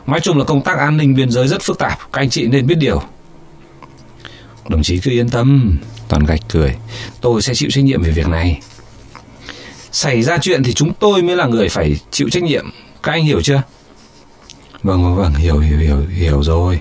Nói 0.08 0.20
chung 0.20 0.38
là 0.38 0.46
công 0.46 0.62
tác 0.62 0.77
an 0.77 0.98
ninh 0.98 1.15
biên 1.15 1.31
giới 1.31 1.48
rất 1.48 1.62
phức 1.62 1.77
tạp, 1.79 2.00
Các 2.13 2.22
anh 2.22 2.29
chị 2.29 2.48
nên 2.48 2.67
biết 2.67 2.75
điều. 2.75 3.01
Đồng 4.70 4.84
chí 4.84 5.00
cứ 5.00 5.12
yên 5.12 5.29
tâm, 5.29 5.77
Toàn 6.08 6.25
gạch 6.25 6.41
cười. 6.50 6.75
Tôi 7.22 7.41
sẽ 7.41 7.53
chịu 7.53 7.70
trách 7.72 7.84
nhiệm 7.84 8.01
về 8.01 8.12
việc 8.12 8.27
này. 8.27 8.62
Xảy 9.91 10.24
ra 10.24 10.38
chuyện 10.41 10.63
thì 10.63 10.74
chúng 10.74 10.93
tôi 10.93 11.22
mới 11.22 11.36
là 11.36 11.46
người 11.46 11.70
phải 11.70 12.00
chịu 12.12 12.29
trách 12.29 12.43
nhiệm. 12.43 12.65
Các 13.03 13.12
anh 13.12 13.24
hiểu 13.24 13.41
chưa? 13.41 13.62
Vâng 14.84 15.03
vâng 15.03 15.15
vâng 15.15 15.34
Hiểu 15.34 15.60
hiểu 15.60 15.77
hiểu 15.77 16.05
hiểu 16.08 16.43
rồi. 16.43 16.79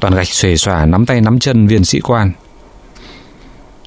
Toàn 0.00 0.14
gạch 0.14 0.28
xuề 0.28 0.56
xòa, 0.56 0.86
nắm 0.86 1.06
tay 1.06 1.20
nắm 1.20 1.38
chân 1.38 1.66
viên 1.66 1.84
sĩ 1.84 2.00
quan. 2.00 2.32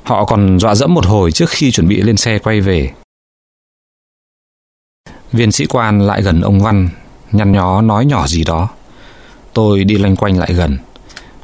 Họ 0.04 0.26
còn 0.26 0.60
dọa 0.60 0.76
dẫm 0.76 0.94
một 0.94 1.06
hồi 1.06 1.32
trước 1.32 1.50
khi 1.50 1.72
chuẩn 1.72 1.88
bị 1.88 2.02
lên 2.02 2.18
xe 2.18 2.40
quay 2.40 2.62
về. 2.62 2.92
Viên 5.32 5.52
sĩ 5.52 5.66
quan 5.66 6.02
lại 6.02 6.22
gần 6.22 6.42
ông 6.42 6.60
Văn. 6.60 6.90
Nhăn 7.34 7.52
nhó 7.52 7.82
nói 7.82 8.06
nhỏ 8.06 8.28
gì 8.28 8.44
đó. 8.44 8.70
Tôi 9.54 9.84
đi 9.84 9.98
loanh 9.98 10.16
quanh 10.16 10.40
lại 10.40 10.54
gần 10.54 10.78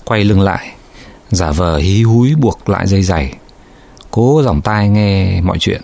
Quay 0.05 0.23
lưng 0.23 0.41
lại 0.41 0.71
Giả 1.29 1.51
vờ 1.51 1.77
hí 1.77 2.03
húi 2.03 2.35
buộc 2.35 2.69
lại 2.69 2.87
dây 2.87 3.03
giày 3.03 3.33
Cố 4.11 4.41
dòng 4.43 4.61
tai 4.61 4.89
nghe 4.89 5.41
mọi 5.41 5.59
chuyện. 5.59 5.81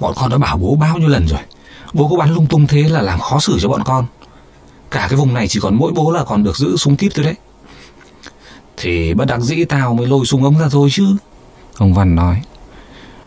Bọn 0.00 0.12
con 0.16 0.30
đã 0.30 0.38
bảo 0.38 0.56
bố 0.56 0.76
bao 0.76 0.98
nhiêu 0.98 1.08
lần 1.08 1.28
rồi 1.28 1.40
Bố 1.92 2.08
có 2.08 2.16
bắn 2.16 2.34
lung 2.34 2.46
tung 2.46 2.66
thế 2.66 2.82
là 2.82 3.02
làm 3.02 3.20
khó 3.20 3.40
xử 3.40 3.58
cho 3.60 3.68
bọn 3.68 3.82
con. 3.84 4.06
Cả 4.90 5.06
cái 5.10 5.16
vùng 5.16 5.34
này 5.34 5.48
chỉ 5.48 5.60
còn 5.60 5.74
mỗi 5.74 5.92
bố 5.92 6.10
là 6.10 6.24
còn 6.24 6.44
được 6.44 6.56
giữ 6.56 6.76
súng 6.76 6.96
kíp 6.96 7.12
thôi 7.14 7.24
đấy. 7.24 7.34
Thì 8.76 9.14
bất 9.14 9.24
đắc 9.24 9.40
dĩ 9.40 9.64
tao 9.64 9.94
mới 9.94 10.06
lôi 10.06 10.26
súng 10.26 10.44
ống 10.44 10.58
ra 10.58 10.68
thôi 10.70 10.88
chứ. 10.92 11.16
Ông 11.76 11.94
Văn 11.94 12.14
nói. 12.14 12.42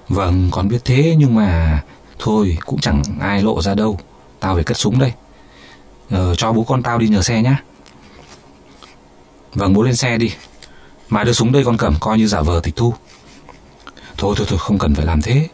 Vâng 0.10 0.50
con 0.52 0.68
biết 0.68 0.80
thế 0.86 1.16
nhưng 1.18 1.36
mà 1.36 1.82
Thôi 2.22 2.58
cũng 2.66 2.80
chẳng 2.80 3.04
ai 3.20 3.42
lộ 3.42 3.62
ra 3.62 3.76
đâu. 3.76 4.00
Tao 4.40 4.56
phải 4.56 4.64
cất 4.64 4.78
súng 4.78 5.00
đây. 5.00 5.14
Ờ, 6.10 6.36
Cho 6.36 6.52
bố 6.54 6.64
con 6.64 6.84
tao 6.84 6.98
đi 6.98 7.08
nhờ 7.08 7.22
xe 7.22 7.42
nhá. 7.42 7.64
Vâng 9.54 9.74
bố 9.74 9.82
lên 9.82 9.96
xe 9.96 10.18
đi. 10.18 10.34
Mà 11.10 11.24
đưa 11.24 11.34
súng 11.34 11.52
đây 11.52 11.64
con 11.64 11.78
cầm 11.78 11.96
coi 12.00 12.18
như 12.18 12.28
giả 12.28 12.42
vờ 12.42 12.60
tịch 12.64 12.76
thu. 12.76 12.94
Thôi 14.18 14.36
thôi 14.38 14.48
thôi 14.50 14.60
không 14.60 14.78
cần 14.78 14.96
phải 14.96 15.06
làm 15.06 15.22
thế. 15.22 15.48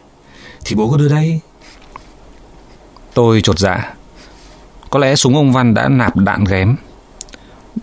Thì 0.64 0.76
bố 0.76 0.90
cứ 0.90 0.96
đưa 0.96 1.08
đây. 1.08 1.40
Tôi 3.14 3.40
trột 3.40 3.58
dạ. 3.58 3.94
Có 4.90 4.98
lẽ 4.98 5.16
súng 5.16 5.36
ông 5.36 5.52
Văn 5.52 5.74
đã 5.74 5.88
nạp 5.88 6.16
đạn 6.16 6.44
ghém. 6.44 6.76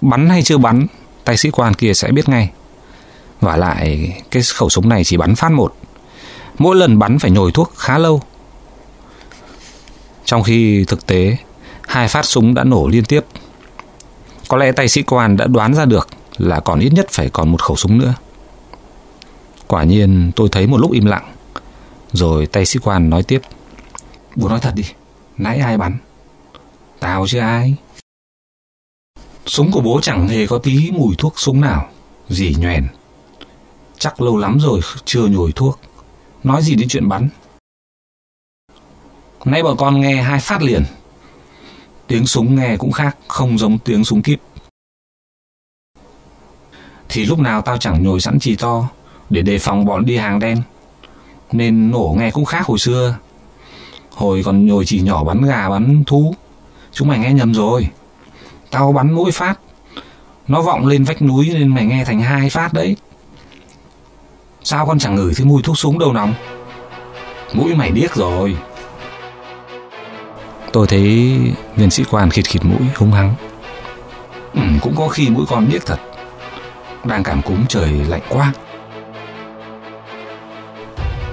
Bắn 0.01 0.30
hay 0.30 0.44
chưa 0.44 0.58
bắn 0.58 0.88
Tay 1.24 1.38
sĩ 1.38 1.50
quan 1.51 1.74
kia 1.74 1.94
sẽ 1.94 2.12
biết 2.12 2.30
ngay. 2.30 2.51
Và 3.42 3.58
lại 3.58 4.13
cái 4.32 4.44
khẩu 4.54 4.70
súng 4.70 4.89
này 4.89 5.04
chỉ 5.04 5.18
bắn 5.18 5.36
phát 5.36 5.51
một. 5.51 5.75
Mỗi 6.58 6.75
lần 6.75 7.00
bắn 7.00 7.20
phải 7.20 7.32
nhồi 7.32 7.51
thuốc 7.51 7.74
khá 7.75 7.98
lâu. 7.98 8.22
Trong 10.25 10.44
khi 10.44 10.86
thực 10.88 11.08
tế 11.08 11.38
Hai 11.88 12.08
phát 12.08 12.25
súng 12.25 12.53
đã 12.53 12.63
nổ 12.63 12.88
liên 12.88 13.05
tiếp 13.05 13.25
có 14.48 14.58
lẽ 14.58 14.72
tay 14.72 14.88
sĩ 14.88 15.03
quan 15.03 15.38
đã 15.38 15.48
đoán 15.48 15.74
ra 15.74 15.86
được 15.86 16.08
là 16.38 16.60
còn 16.60 16.79
ít 16.79 16.94
nhất 16.94 17.08
phải 17.10 17.29
còn 17.29 17.51
một 17.51 17.62
khẩu 17.62 17.75
súng 17.75 17.98
nữa. 17.98 18.13
Quả 19.67 19.84
nhiên 19.84 20.32
tôi 20.36 20.50
thấy 20.51 20.67
một 20.67 20.77
lúc 20.77 20.91
im 20.91 21.05
lặng. 21.05 21.34
Rồi 22.12 22.46
tay 22.46 22.65
sĩ 22.65 22.79
quan 22.84 23.10
nói 23.10 23.24
tiếp. 23.24 23.41
Bố 24.36 24.50
nói 24.50 24.60
thật 24.60 24.72
đi, 24.75 24.84
nãy 25.38 25.58
ai 25.58 25.77
bắn? 25.77 25.98
Tao 27.00 27.27
chứ 27.27 27.39
ai? 27.39 27.75
Súng 29.46 29.72
của 29.72 29.82
bố 29.82 30.00
chẳng 30.01 30.27
hề 30.27 30.48
có 30.48 30.58
tí 30.58 30.91
mùi 30.91 31.15
thuốc 31.17 31.34
súng 31.39 31.62
nào. 31.62 31.89
Gì 32.29 32.55
nhoèn. 32.60 32.88
Chắc 34.00 34.22
lâu 34.22 34.38
lắm 34.38 34.58
rồi 34.60 34.79
chưa 35.05 35.27
nhồi 35.27 35.51
thuốc. 35.51 35.79
Nói 36.44 36.62
gì 36.62 36.75
đến 36.75 36.88
chuyện 36.88 37.10
bắn? 37.10 37.29
Nãy 39.45 39.63
bọn 39.63 39.77
con 39.77 40.01
nghe 40.01 40.15
hai 40.15 40.39
phát 40.39 40.61
liền 40.61 40.83
tiếng 42.07 42.27
súng 42.27 42.55
nghe 42.55 42.77
cũng 42.77 42.91
khác, 42.91 43.17
không 43.27 43.57
giống 43.57 43.77
tiếng 43.77 44.03
súng 44.03 44.21
kíp. 44.21 44.39
Thì 47.09 47.25
lúc 47.25 47.39
nào 47.39 47.61
tao 47.61 47.77
chẳng 47.77 48.03
nhồi 48.03 48.21
sẵn 48.21 48.39
chì 48.39 48.55
to 48.55 48.87
để 49.29 49.41
đề 49.41 49.59
phòng 49.59 49.85
bọn 49.85 50.05
đi 50.05 50.17
hàng 50.17 50.39
đen. 50.39 50.61
Nên 51.51 51.91
nổ 51.91 52.15
nghe 52.19 52.31
cũng 52.31 52.45
khác 52.45 52.65
hồi 52.65 52.79
xưa. 52.79 53.17
Hồi 54.09 54.41
còn 54.45 54.65
nhồi 54.65 54.85
chỉ 54.85 55.01
nhỏ 55.01 55.23
bắn 55.23 55.41
gà 55.41 55.69
bắn 55.69 56.03
thú. 56.07 56.35
Chúng 56.91 57.07
mày 57.07 57.19
nghe 57.19 57.33
nhầm 57.33 57.53
rồi. 57.53 57.87
Tao 58.71 58.91
bắn 58.91 59.11
mỗi 59.11 59.31
phát. 59.31 59.59
Nó 60.47 60.61
vọng 60.61 60.85
lên 60.85 61.03
vách 61.03 61.21
núi 61.21 61.51
nên 61.53 61.67
mày 61.67 61.85
nghe 61.85 62.05
thành 62.05 62.19
hai 62.19 62.49
phát 62.49 62.73
đấy. 62.73 62.95
Sao 64.63 64.85
con 64.85 64.99
chẳng 64.99 65.15
ngửi 65.15 65.33
thấy 65.33 65.45
mùi 65.45 65.61
thuốc 65.63 65.77
súng 65.77 65.99
đâu 65.99 66.13
nóng? 66.13 66.33
Mũi 67.53 67.75
mày 67.75 67.91
điếc 67.91 68.15
rồi. 68.15 68.57
Tôi 70.75 70.88
thấy 70.88 71.39
viên 71.75 71.89
sĩ 71.89 72.03
quan 72.12 72.29
khịt 72.29 72.46
khịt 72.48 72.65
mũi 72.65 72.88
húng 72.96 73.12
hăng. 73.12 73.36
Ừ, 74.53 74.62
Cũng 74.82 74.96
có 74.96 75.08
khi 75.08 75.29
mũi 75.29 75.46
con 75.50 75.67
biết 75.70 75.86
thật 75.86 76.00
Đang 77.03 77.24
cảm 77.24 77.41
cúm 77.41 77.65
trời 77.65 77.89
lạnh 78.08 78.22
quá. 78.29 78.53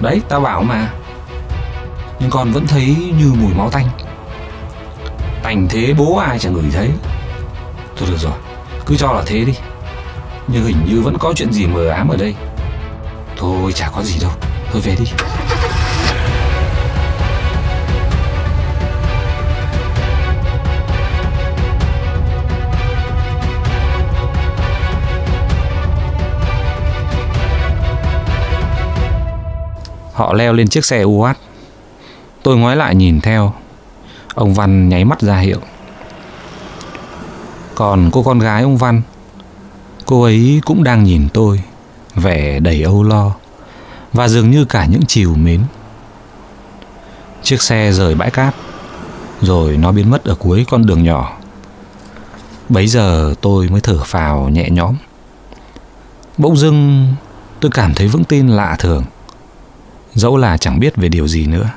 Đấy 0.01 0.21
tao 0.29 0.39
bảo 0.39 0.63
mà 0.63 0.93
Nhưng 2.19 2.29
con 2.29 2.51
vẫn 2.51 2.67
thấy 2.67 2.95
như 3.17 3.33
mùi 3.41 3.53
máu 3.53 3.69
tanh. 3.69 3.85
Tành 5.43 5.67
thế 5.69 5.93
bố 5.97 6.17
ai 6.17 6.39
chẳng 6.39 6.53
ngửi 6.53 6.71
thấy. 6.73 6.89
Thôi 7.97 8.09
được 8.11 8.17
rồi 8.19 8.37
Cứ 8.85 8.95
cho 8.95 9.13
là 9.13 9.23
thế 9.25 9.43
đi 9.45 9.53
Nhưng 10.47 10.63
hình 10.65 10.85
như 10.87 11.01
vẫn 11.01 11.17
có 11.17 11.33
chuyện 11.35 11.53
gì 11.53 11.67
mờ 11.67 11.87
ám 11.89 12.07
ở 12.07 12.17
đây. 12.17 12.35
Thôi 13.37 13.71
chả 13.73 13.89
có 13.89 14.03
gì 14.03 14.19
đâu 14.21 14.31
Thôi 14.71 14.81
về 14.85 14.95
đi. 14.99 15.05
Họ 30.13 30.33
leo 30.33 30.53
lên 30.53 30.67
chiếc 30.67 30.85
xe 30.85 31.01
UAT. 31.01 31.37
Tôi 32.43 32.57
ngoái 32.57 32.75
lại 32.75 32.95
nhìn 32.95 33.21
theo. 33.21 33.53
Ông 34.33 34.53
Văn 34.53 34.89
nháy 34.89 35.05
mắt 35.05 35.21
ra 35.21 35.37
hiệu. 35.37 35.59
Còn 37.75 38.09
cô 38.11 38.23
con 38.23 38.39
gái 38.39 38.63
ông 38.63 38.77
Văn, 38.77 39.01
cô 40.05 40.23
ấy 40.23 40.61
cũng 40.65 40.83
đang 40.83 41.03
nhìn 41.03 41.29
tôi, 41.33 41.61
vẻ 42.15 42.59
đầy 42.59 42.83
âu 42.83 43.03
lo 43.03 43.31
và 44.13 44.27
dường 44.27 44.51
như 44.51 44.65
cả 44.65 44.85
những 44.85 45.01
chiều 45.07 45.35
mến. 45.35 45.61
Chiếc 47.43 47.61
xe 47.61 47.91
rời 47.91 48.15
bãi 48.15 48.31
cát, 48.31 48.55
rồi 49.41 49.77
nó 49.77 49.91
biến 49.91 50.09
mất 50.09 50.23
ở 50.23 50.35
cuối 50.35 50.65
con 50.69 50.85
đường 50.85 51.03
nhỏ. 51.03 51.37
Bấy 52.69 52.87
giờ 52.87 53.33
tôi 53.41 53.69
mới 53.69 53.81
thở 53.81 54.03
phào 54.03 54.49
nhẹ 54.49 54.69
nhõm. 54.69 54.95
Bỗng 56.37 56.57
dưng 56.57 57.07
tôi 57.59 57.71
cảm 57.71 57.93
thấy 57.93 58.07
vững 58.07 58.23
tin 58.23 58.47
lạ 58.47 58.75
thường 58.79 59.03
dẫu 60.15 60.37
là 60.37 60.57
chẳng 60.57 60.79
biết 60.79 60.95
về 60.95 61.09
điều 61.09 61.27
gì 61.27 61.45
nữa. 61.45 61.69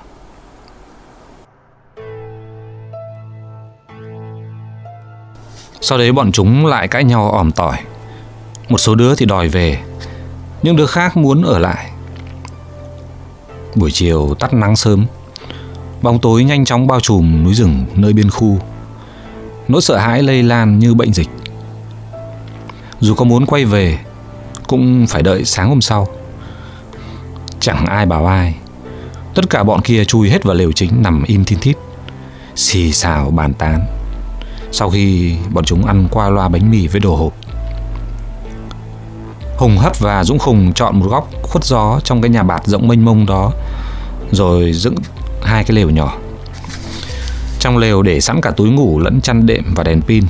Sau 5.80 5.98
đấy 5.98 6.12
bọn 6.12 6.32
chúng 6.32 6.66
lại 6.66 6.88
cãi 6.88 7.04
nhau 7.04 7.30
òm 7.30 7.50
tỏi. 7.50 7.78
Một 8.68 8.78
số 8.78 8.94
đứa 8.94 9.14
thì 9.14 9.26
đòi 9.26 9.48
về, 9.48 9.78
những 10.62 10.76
đứa 10.76 10.86
khác 10.86 11.16
muốn 11.16 11.42
ở 11.42 11.58
lại. 11.58 11.90
Buổi 13.74 13.90
chiều 13.90 14.34
tắt 14.40 14.52
nắng 14.54 14.76
sớm, 14.76 15.06
bóng 16.02 16.18
tối 16.18 16.44
nhanh 16.44 16.64
chóng 16.64 16.86
bao 16.86 17.00
trùm 17.00 17.44
núi 17.44 17.54
rừng 17.54 17.84
nơi 17.94 18.12
biên 18.12 18.30
khu. 18.30 18.60
Nỗi 19.68 19.82
sợ 19.82 19.96
hãi 19.96 20.22
lây 20.22 20.42
lan 20.42 20.78
như 20.78 20.94
bệnh 20.94 21.12
dịch. 21.12 21.28
Dù 23.00 23.14
có 23.14 23.24
muốn 23.24 23.46
quay 23.46 23.64
về, 23.64 23.98
Cũng 24.66 25.06
phải 25.08 25.22
đợi 25.22 25.44
sáng 25.44 25.68
hôm 25.68 25.80
sau. 25.80 26.08
Chẳng 27.66 27.86
ai 27.86 28.06
bảo 28.06 28.26
ai 28.26 28.54
Tất 29.34 29.50
cả 29.50 29.62
bọn 29.62 29.82
kia 29.82 30.04
chui 30.04 30.30
hết 30.30 30.44
vào 30.44 30.54
lều 30.54 30.72
chính 30.72 31.02
Nằm 31.02 31.24
im 31.26 31.44
thiên 31.44 31.58
thít 31.58 31.76
Xì 32.54 32.92
xào 32.92 33.30
bàn 33.30 33.54
tán 33.54 33.86
Sau 34.72 34.90
khi 34.90 35.36
bọn 35.50 35.64
chúng 35.64 35.86
ăn 35.86 36.08
qua 36.10 36.28
loa 36.28 36.48
bánh 36.48 36.70
mì 36.70 36.86
với 36.86 37.00
đồ 37.00 37.16
hộp, 37.16 37.32
Hùng 39.56 39.78
Hấp 39.78 40.00
và 40.00 40.24
Dũng 40.24 40.38
Khùng 40.38 40.72
chọn 40.72 41.00
một 41.00 41.06
góc 41.10 41.28
khuất 41.42 41.64
gió 41.64 42.00
trong 42.04 42.22
cái 42.22 42.30
nhà 42.30 42.42
bạt 42.42 42.62
rộng 42.66 42.88
mênh 42.88 43.04
mông 43.04 43.26
đó, 43.26 43.52
rồi 44.32 44.72
dựng 44.72 44.94
hai 45.42 45.64
cái 45.64 45.76
lều 45.76 45.90
nhỏ. 45.90 46.16
Trong 47.58 47.76
lều 47.76 48.02
để 48.02 48.20
sẵn 48.20 48.40
cả 48.40 48.50
túi 48.50 48.70
ngủ 48.70 49.00
lẫn 49.00 49.20
chăn 49.20 49.46
đệm 49.46 49.64
và 49.74 49.84
đèn 49.84 50.02
pin. 50.02 50.24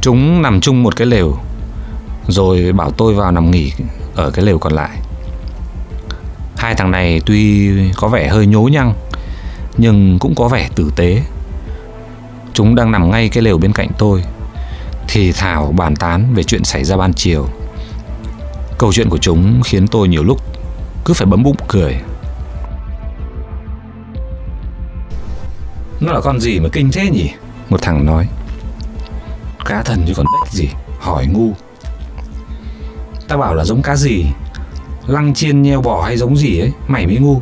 Chúng 0.00 0.42
nằm 0.42 0.60
chung 0.60 0.82
một 0.82 0.96
cái 0.96 1.06
lều, 1.06 1.36
rồi 2.28 2.72
bảo 2.72 2.90
tôi 2.90 3.14
vào 3.14 3.32
nằm 3.32 3.50
nghỉ 3.50 3.72
ở 4.14 4.30
cái 4.30 4.44
lều 4.44 4.58
còn 4.58 4.72
lại. 4.72 5.01
Hai 6.62 6.74
thằng 6.74 6.90
này 6.90 7.20
tuy 7.26 7.70
có 7.96 8.08
vẻ 8.08 8.28
hơi 8.28 8.46
nhố 8.46 8.62
nhăng 8.62 8.94
nhưng 9.76 10.18
cũng 10.18 10.34
có 10.34 10.48
vẻ 10.48 10.68
tử 10.74 10.92
tế. 10.96 11.22
Chúng 12.52 12.74
đang 12.74 12.92
nằm 12.92 13.10
ngay 13.10 13.28
cái 13.28 13.42
lều 13.42 13.58
bên 13.58 13.72
cạnh 13.72 13.88
tôi 13.98 14.24
thì 15.08 15.32
thảo 15.32 15.72
bàn 15.76 15.96
tán 15.96 16.34
về 16.34 16.42
chuyện 16.42 16.64
xảy 16.64 16.84
ra 16.84 16.96
ban 16.96 17.14
chiều. 17.14 17.48
Câu 18.78 18.92
chuyện 18.92 19.08
của 19.10 19.18
chúng 19.18 19.62
khiến 19.64 19.88
tôi 19.88 20.08
nhiều 20.08 20.24
lúc 20.24 20.40
cứ 21.04 21.14
phải 21.14 21.26
bấm 21.26 21.42
bụng 21.42 21.56
cười. 21.68 22.00
Nó 26.00 26.12
là 26.12 26.20
con 26.20 26.40
gì 26.40 26.60
mà 26.60 26.68
kinh 26.72 26.90
thế 26.92 27.10
nhỉ? 27.10 27.30
Một 27.68 27.82
thằng 27.82 28.06
nói. 28.06 28.28
Cá 29.64 29.82
thần 29.82 30.04
chứ 30.06 30.12
còn 30.16 30.26
đếch 30.26 30.52
gì, 30.52 30.68
hỏi 31.00 31.26
ngu. 31.26 31.52
Ta 33.28 33.36
bảo 33.36 33.54
là 33.54 33.64
giống 33.64 33.82
cá 33.82 33.96
gì? 33.96 34.26
Lăng 35.06 35.34
chiên 35.34 35.62
nheo 35.62 35.82
bò 35.82 36.02
hay 36.02 36.16
giống 36.16 36.36
gì 36.36 36.60
ấy, 36.60 36.72
mày 36.88 37.06
mới 37.06 37.16
ngu. 37.16 37.40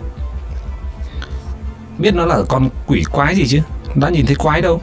Biết 1.98 2.14
nó 2.14 2.26
là 2.26 2.42
con 2.48 2.68
quỷ 2.86 3.04
quái 3.12 3.34
gì 3.34 3.46
chứ, 3.48 3.60
đã 3.94 4.08
nhìn 4.08 4.26
thấy 4.26 4.36
quái 4.36 4.62
đâu. 4.62 4.80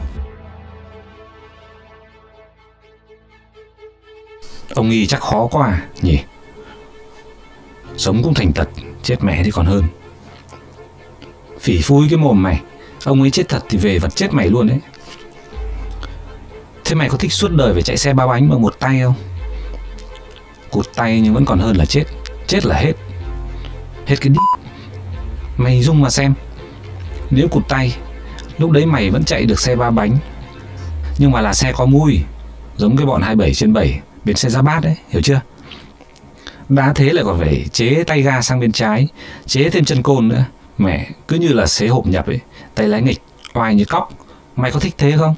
Ông 4.78 4.88
nghi 4.88 5.06
chắc 5.06 5.20
khó 5.20 5.48
quá 5.50 5.66
à, 5.66 5.86
nhỉ 6.02 6.18
Sống 7.96 8.22
cũng 8.22 8.34
thành 8.34 8.52
tật 8.52 8.68
Chết 9.02 9.16
mẹ 9.20 9.42
thì 9.44 9.50
còn 9.50 9.66
hơn 9.66 9.84
Phỉ 11.60 11.82
phui 11.82 12.06
cái 12.10 12.18
mồm 12.18 12.42
mày 12.42 12.62
Ông 13.04 13.20
ấy 13.20 13.30
chết 13.30 13.48
thật 13.48 13.64
thì 13.68 13.78
về 13.78 13.98
vật 13.98 14.16
chết 14.16 14.32
mày 14.32 14.48
luôn 14.48 14.66
đấy 14.66 14.78
Thế 16.84 16.94
mày 16.94 17.08
có 17.08 17.16
thích 17.16 17.32
suốt 17.32 17.48
đời 17.50 17.72
phải 17.72 17.82
chạy 17.82 17.96
xe 17.96 18.14
ba 18.14 18.26
bánh 18.26 18.48
bằng 18.48 18.62
một 18.62 18.74
tay 18.78 19.00
không? 19.02 19.14
Cụt 20.70 20.86
tay 20.94 21.20
nhưng 21.20 21.34
vẫn 21.34 21.44
còn 21.44 21.58
hơn 21.58 21.76
là 21.76 21.84
chết 21.84 22.04
Chết 22.48 22.66
là 22.66 22.76
hết. 22.76 22.92
Hết 24.06 24.16
cái 24.20 24.28
đít. 24.28 24.60
Mày 25.56 25.82
dung 25.82 26.00
mà 26.00 26.10
xem. 26.10 26.34
Nếu 27.30 27.48
cụt 27.48 27.68
tay 27.68 27.96
Lúc 28.58 28.70
đấy 28.70 28.86
mày 28.86 29.10
vẫn 29.10 29.24
chạy 29.24 29.44
được 29.44 29.60
xe 29.60 29.76
ba 29.76 29.90
bánh. 29.90 30.18
Nhưng 31.18 31.30
mà 31.30 31.40
là 31.40 31.54
xe 31.54 31.72
có 31.72 31.86
mui 31.86 32.20
Giống 32.76 32.96
cái 32.96 33.06
bọn 33.06 33.22
27 33.22 33.54
trên 33.54 33.72
7 33.72 34.00
bên 34.24 34.36
xe 34.36 34.48
ra 34.48 34.62
bát 34.62 34.80
đấy, 34.82 34.96
hiểu 35.08 35.22
chưa? 35.22 35.40
Đã 36.68 36.92
thế 36.94 37.12
lại 37.12 37.24
còn 37.24 37.38
phải 37.38 37.64
chế 37.72 38.04
tay 38.06 38.22
ga 38.22 38.42
sang 38.42 38.60
bên 38.60 38.72
trái 38.72 39.08
Chế 39.46 39.70
thêm 39.70 39.84
chân 39.84 40.02
côn 40.02 40.28
nữa. 40.28 40.44
Mẹ 40.78 41.10
cứ 41.28 41.36
như 41.36 41.48
là 41.48 41.66
xế 41.66 41.86
hộp 41.86 42.06
nhập 42.06 42.26
ấy 42.26 42.40
Tay 42.74 42.88
lái 42.88 43.02
nghịch, 43.02 43.22
oai 43.54 43.74
như 43.74 43.84
cóc. 43.84 44.12
Mày 44.56 44.70
có 44.70 44.80
thích 44.80 44.94
thế 44.98 45.14
không? 45.18 45.34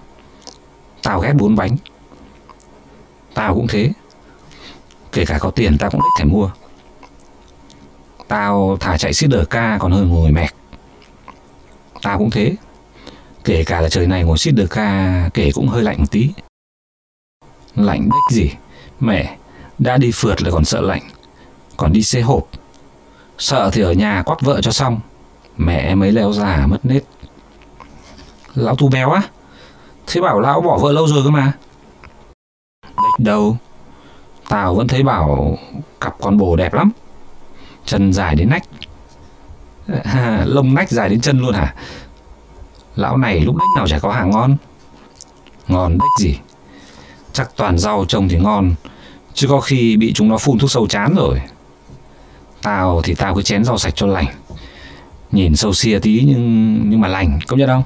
Tao 1.03 1.21
ghét 1.21 1.33
bốn 1.33 1.57
bánh. 1.57 1.77
Tao 3.35 3.55
cũng 3.55 3.67
thế. 3.67 3.93
Kể 5.13 5.25
cả 5.25 5.39
có 5.39 5.51
tiền 5.51 5.79
tao 5.79 5.91
cũng 5.91 6.01
thích 6.01 6.19
phải 6.19 6.27
mua. 6.27 6.51
Tao 8.31 8.77
thả 8.81 8.99
chạy 8.99 9.15
xít 9.15 9.27
đờ 9.27 9.45
ca 9.45 9.79
còn 9.81 9.93
hơn 9.93 10.09
ngồi 10.09 10.33
mẹc 10.33 10.55
Tao 12.03 12.19
cũng 12.19 12.31
thế. 12.31 12.57
Kể 13.45 13.65
cả 13.65 13.81
là 13.81 13.89
trời 13.89 14.07
này 14.07 14.25
ngồi 14.25 14.39
xít 14.39 14.51
đờ 14.51 14.67
ca 14.71 15.31
Kể 15.35 15.51
cũng 15.55 15.69
hơi 15.69 15.83
lạnh 15.83 15.97
một 15.99 16.11
tí. 16.11 16.31
Lạnh 17.77 18.09
đếch 18.09 18.37
gì? 18.37 18.51
Mẹ, 19.01 19.37
Đã 19.79 19.97
đi 19.97 20.11
phượt 20.15 20.43
lại 20.43 20.53
còn 20.53 20.65
sợ 20.65 20.81
lạnh. 20.81 21.03
Còn 21.77 21.93
đi 21.93 22.03
xe 22.03 22.21
hộp. 22.21 22.49
Sợ 23.39 23.71
thì 23.73 23.83
ở 23.83 23.93
nhà 23.93 24.23
quắt 24.27 24.41
vợ 24.41 24.61
cho 24.63 24.71
xong. 24.71 25.01
Mẹ 25.57 25.95
mấy 25.95 26.13
leo 26.13 26.33
già 26.33 26.67
mất 26.67 26.87
nết. 26.87 27.05
Lão 28.55 28.77
tu 28.77 28.89
béo 28.89 29.11
á? 29.11 29.23
Thế 30.07 30.21
bảo 30.21 30.41
lão 30.41 30.61
bỏ 30.61 30.79
vợ 30.79 30.93
lâu 30.93 31.07
rồi 31.07 31.25
cơ 31.25 31.31
mà. 31.31 31.53
Đếch 32.83 33.19
đâu? 33.19 33.57
Tao 34.49 34.75
vẫn 34.75 34.89
thấy 34.89 35.03
bảo 35.03 35.59
Cặp 36.01 36.15
con 36.21 36.39
bồ 36.39 36.57
đẹp 36.57 36.75
lắm. 36.75 36.91
Chân 37.85 38.13
dài 38.13 38.35
đến 38.35 38.51
nách. 38.51 38.63
À, 40.05 40.45
Lông 40.47 40.75
nách 40.75 40.91
dài 40.91 41.09
đến 41.09 41.21
chân 41.21 41.41
luôn 41.41 41.55
hả? 41.55 41.75
Lão 42.97 43.17
này 43.17 43.41
lúc 43.41 43.57
đích 43.57 43.77
nào 43.77 43.89
chả 43.89 43.99
có 43.99 44.13
hàng 44.13 44.31
ngon? 44.31 44.57
Ngon 45.69 45.93
đích 45.93 46.27
gì? 46.27 46.39
Chắc 47.33 47.57
toàn 47.57 47.79
rau 47.79 48.05
trồng 48.09 48.29
thì 48.29 48.39
ngon 48.39 48.75
Chứ 49.35 49.49
có 49.49 49.61
khi 49.61 49.97
bị 49.97 50.13
chúng 50.13 50.29
nó 50.29 50.39
phun 50.39 50.59
thuốc 50.59 50.71
sâu 50.71 50.87
chán 50.87 51.15
rồi. 51.17 51.41
Tao 52.63 53.01
thì 53.05 53.15
tao 53.15 53.35
cứ 53.35 53.43
chén 53.43 53.65
rau 53.65 53.79
sạch 53.79 53.93
cho 53.97 54.07
lành. 54.07 54.27
Nhìn 55.33 55.57
sâu 55.57 55.73
xia 55.73 55.99
tí 55.99 56.23
nhưng 56.27 56.81
nhưng 56.91 57.01
mà 57.01 57.09
lành 57.09 57.39
Công 57.47 57.59
nhận 57.59 57.69
không? 57.69 57.83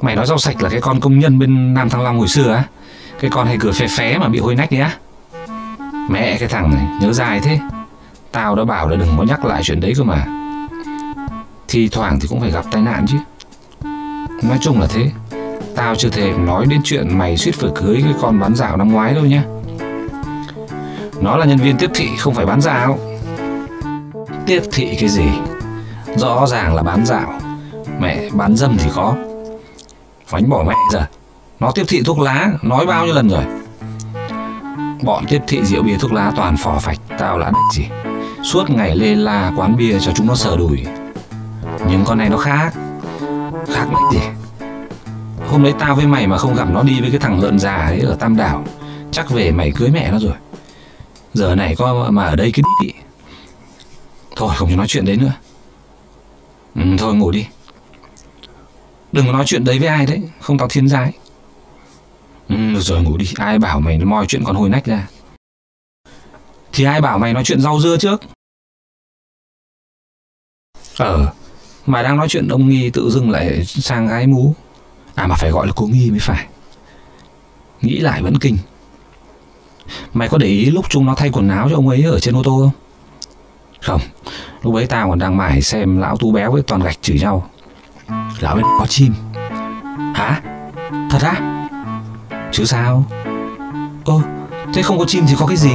Mày 0.00 0.16
nói 0.16 0.26
rau 0.26 0.38
sạch 0.38 0.62
là 0.62 0.68
cái 0.68 0.80
con 0.80 1.00
công 1.00 1.18
nhân 1.18 1.38
bên 1.38 1.74
Nam 1.74 1.88
Thăng 1.88 2.02
Long 2.02 2.18
hồi 2.18 2.28
xưa 2.28 2.52
á. 2.52 2.64
Cái 3.20 3.30
con 3.30 3.46
hay 3.46 3.56
cười 3.60 3.72
phé 3.72 3.86
phé 3.96 4.18
mà 4.18 4.28
bị 4.28 4.38
hôi 4.38 4.54
nách 4.54 4.70
đấy 4.72 4.80
á. 4.80 4.98
Mẹ 6.08 6.36
cái 6.38 6.48
thằng 6.48 6.74
này, 6.74 6.86
nhớ 7.00 7.12
dài 7.12 7.40
thế. 7.40 7.60
Tao 8.32 8.56
đã 8.56 8.64
bảo 8.64 8.88
là 8.88 8.96
đừng 8.96 9.14
có 9.18 9.24
nhắc 9.24 9.44
lại 9.44 9.62
chuyện 9.64 9.80
đấy 9.80 9.92
cơ 9.96 10.04
mà. 10.04 10.26
Thì 11.68 11.88
thoảng 11.88 12.20
thì 12.20 12.28
cũng 12.28 12.40
phải 12.40 12.50
gặp 12.50 12.64
tai 12.70 12.82
nạn 12.82 13.06
chứ. 13.08 13.18
Nói 14.42 14.58
chung 14.60 14.80
là 14.80 14.86
thế. 14.86 15.10
Tao 15.76 15.94
chưa 15.94 16.08
thể 16.08 16.32
nói 16.32 16.66
đến 16.66 16.80
chuyện 16.84 17.18
mày 17.18 17.36
suýt 17.36 17.54
phải 17.54 17.70
cưới 17.74 18.00
cái 18.04 18.14
con 18.20 18.40
bán 18.40 18.54
dạo 18.54 18.76
năm 18.76 18.92
ngoái 18.92 19.14
đâu 19.14 19.24
nhá. 19.24 19.44
Nó 21.20 21.36
là 21.36 21.44
nhân 21.46 21.58
viên 21.58 21.76
tiếp 21.76 21.90
thị, 21.94 22.08
không 22.18 22.34
phải 22.34 22.46
bán 22.46 22.60
dạo. 22.60 22.98
Tiếp 24.46 24.62
thị 24.72 24.96
cái 25.00 25.08
gì? 25.08 25.28
Rõ 26.16 26.46
ràng 26.46 26.74
là 26.74 26.82
bán 26.82 27.06
dạo. 27.06 27.32
Mẹ, 28.00 28.28
bán 28.32 28.56
dâm 28.56 28.76
thì 28.78 28.90
có. 28.94 29.14
Phánh 30.26 30.48
bỏ 30.48 30.64
mẹ 30.66 30.74
giờ. 30.92 31.06
Nó 31.60 31.72
tiếp 31.74 31.84
thị 31.88 32.02
thuốc 32.04 32.18
lá, 32.18 32.52
Nói 32.62 32.86
bao 32.86 33.04
nhiêu 33.04 33.14
lần 33.14 33.28
rồi? 33.28 33.44
Bọn 35.02 35.24
tiếp 35.28 35.42
thị 35.46 35.64
rượu 35.64 35.82
bia 35.82 35.96
thuốc 35.98 36.12
lá 36.12 36.32
toàn 36.36 36.56
phò 36.56 36.78
phạch 36.78 36.98
Tao 37.18 37.38
là 37.38 37.46
đích 37.50 37.82
gì? 37.82 37.88
Suốt 38.42 38.70
ngày 38.70 38.96
lê 38.96 39.14
la 39.14 39.52
quán 39.56 39.76
bia 39.76 39.98
cho 40.00 40.12
chúng 40.14 40.26
nó 40.26 40.34
sờ 40.34 40.56
đùi. 40.56 40.84
Nhưng 41.88 42.04
con 42.04 42.18
này 42.18 42.28
nó 42.28 42.36
khác. 42.36 42.72
Khác 43.68 43.86
đích 43.90 44.20
gì? 44.20 44.28
Hôm 45.48 45.62
đấy 45.62 45.74
tao 45.78 45.94
với 45.94 46.06
mày 46.06 46.26
mà 46.26 46.38
không 46.38 46.54
gặp 46.54 46.68
nó 46.72 46.82
đi 46.82 47.00
với 47.00 47.10
cái 47.10 47.20
thằng 47.20 47.40
lợn 47.42 47.58
già 47.58 47.76
ấy 47.76 48.00
ở 48.00 48.16
Tam 48.20 48.36
Đảo 48.36 48.64
Chắc 49.10 49.30
về 49.30 49.50
mày 49.50 49.72
cưới 49.76 49.90
mẹ 49.90 50.10
nó 50.10 50.18
rồi. 50.18 50.34
Giờ 51.34 51.54
này 51.54 51.74
có 51.76 52.08
mà 52.10 52.24
ở 52.24 52.36
đây 52.36 52.52
cái 52.52 52.62
đít 52.82 52.94
Thôi 54.36 54.50
không 54.56 54.70
cho 54.70 54.76
nói 54.76 54.86
chuyện 54.88 55.04
đấy 55.04 55.16
nữa. 55.16 55.32
Ừ, 56.74 56.82
Thôi 56.98 57.14
ngủ 57.14 57.30
đi. 57.30 57.46
Đừng 59.12 59.26
có 59.26 59.32
nói 59.32 59.44
chuyện 59.46 59.64
đấy 59.64 59.78
với 59.78 59.88
ai 59.88 60.06
đấy 60.06 60.22
Không 60.40 60.58
tao 60.58 60.68
thiên 60.68 60.88
giai 60.88 61.12
ừ, 62.48 62.56
Được 62.74 62.80
rồi 62.80 63.02
ngủ 63.02 63.16
đi. 63.16 63.26
Ai 63.36 63.58
bảo 63.58 63.80
mày 63.80 63.98
moi 63.98 64.26
chuyện 64.28 64.44
con 64.44 64.56
hồi 64.56 64.68
nách 64.68 64.84
ra? 64.84 65.08
Thì 66.72 66.84
ai 66.84 67.00
bảo 67.00 67.18
mày 67.18 67.32
nói 67.32 67.44
chuyện 67.44 67.60
rau 67.60 67.80
dưa 67.80 67.96
trước? 67.96 68.22
Ờ 70.98 71.32
Mà 71.86 72.02
đang 72.02 72.16
nói 72.16 72.28
chuyện 72.28 72.48
ông 72.48 72.68
Nghi 72.68 72.90
tự 72.90 73.10
dưng 73.10 73.30
lại 73.30 73.64
sang 73.64 74.06
gái 74.06 74.26
mú. 74.26 74.54
À 75.14 75.26
mà 75.26 75.34
phải 75.36 75.50
gọi 75.50 75.66
là 75.66 75.72
cô 75.76 75.86
Nghi 75.86 76.10
mới 76.10 76.20
phải. 76.20 76.46
Nghĩ 77.80 77.98
lại 78.00 78.22
vẫn 78.22 78.38
kinh. 78.38 78.56
Mày 80.12 80.28
có 80.28 80.38
để 80.38 80.46
ý 80.46 80.70
lúc 80.70 80.84
chúng 80.88 81.06
nó 81.06 81.14
thay 81.14 81.30
quần 81.32 81.48
áo 81.48 81.68
cho 81.70 81.76
ông 81.76 81.88
ấy 81.88 82.02
ở 82.02 82.20
trên 82.20 82.36
ô 82.36 82.42
tô 82.44 82.58
không? 82.60 82.70
Không. 83.80 84.00
Lúc 84.62 84.74
ấy 84.74 84.86
tao 84.86 85.08
còn 85.08 85.18
đang 85.18 85.36
mải 85.36 85.62
xem 85.62 85.98
lão 85.98 86.16
tú 86.16 86.32
béo 86.32 86.52
với 86.52 86.62
toàn 86.62 86.82
gạch 86.82 87.02
chửi 87.02 87.18
nhau. 87.18 87.50
Lão 88.40 88.56
bên 88.56 88.64
có 88.78 88.86
chim. 88.88 89.14
Hả? 90.14 90.40
Thật 91.10 91.18
á? 91.22 91.61
Chứ 92.52 92.64
sao? 92.64 93.04
Ơ, 94.04 94.14
thế 94.74 94.82
không 94.82 94.98
có 94.98 95.04
chim 95.04 95.24
thì 95.28 95.34
có 95.38 95.46
cái 95.46 95.56
gì? 95.56 95.70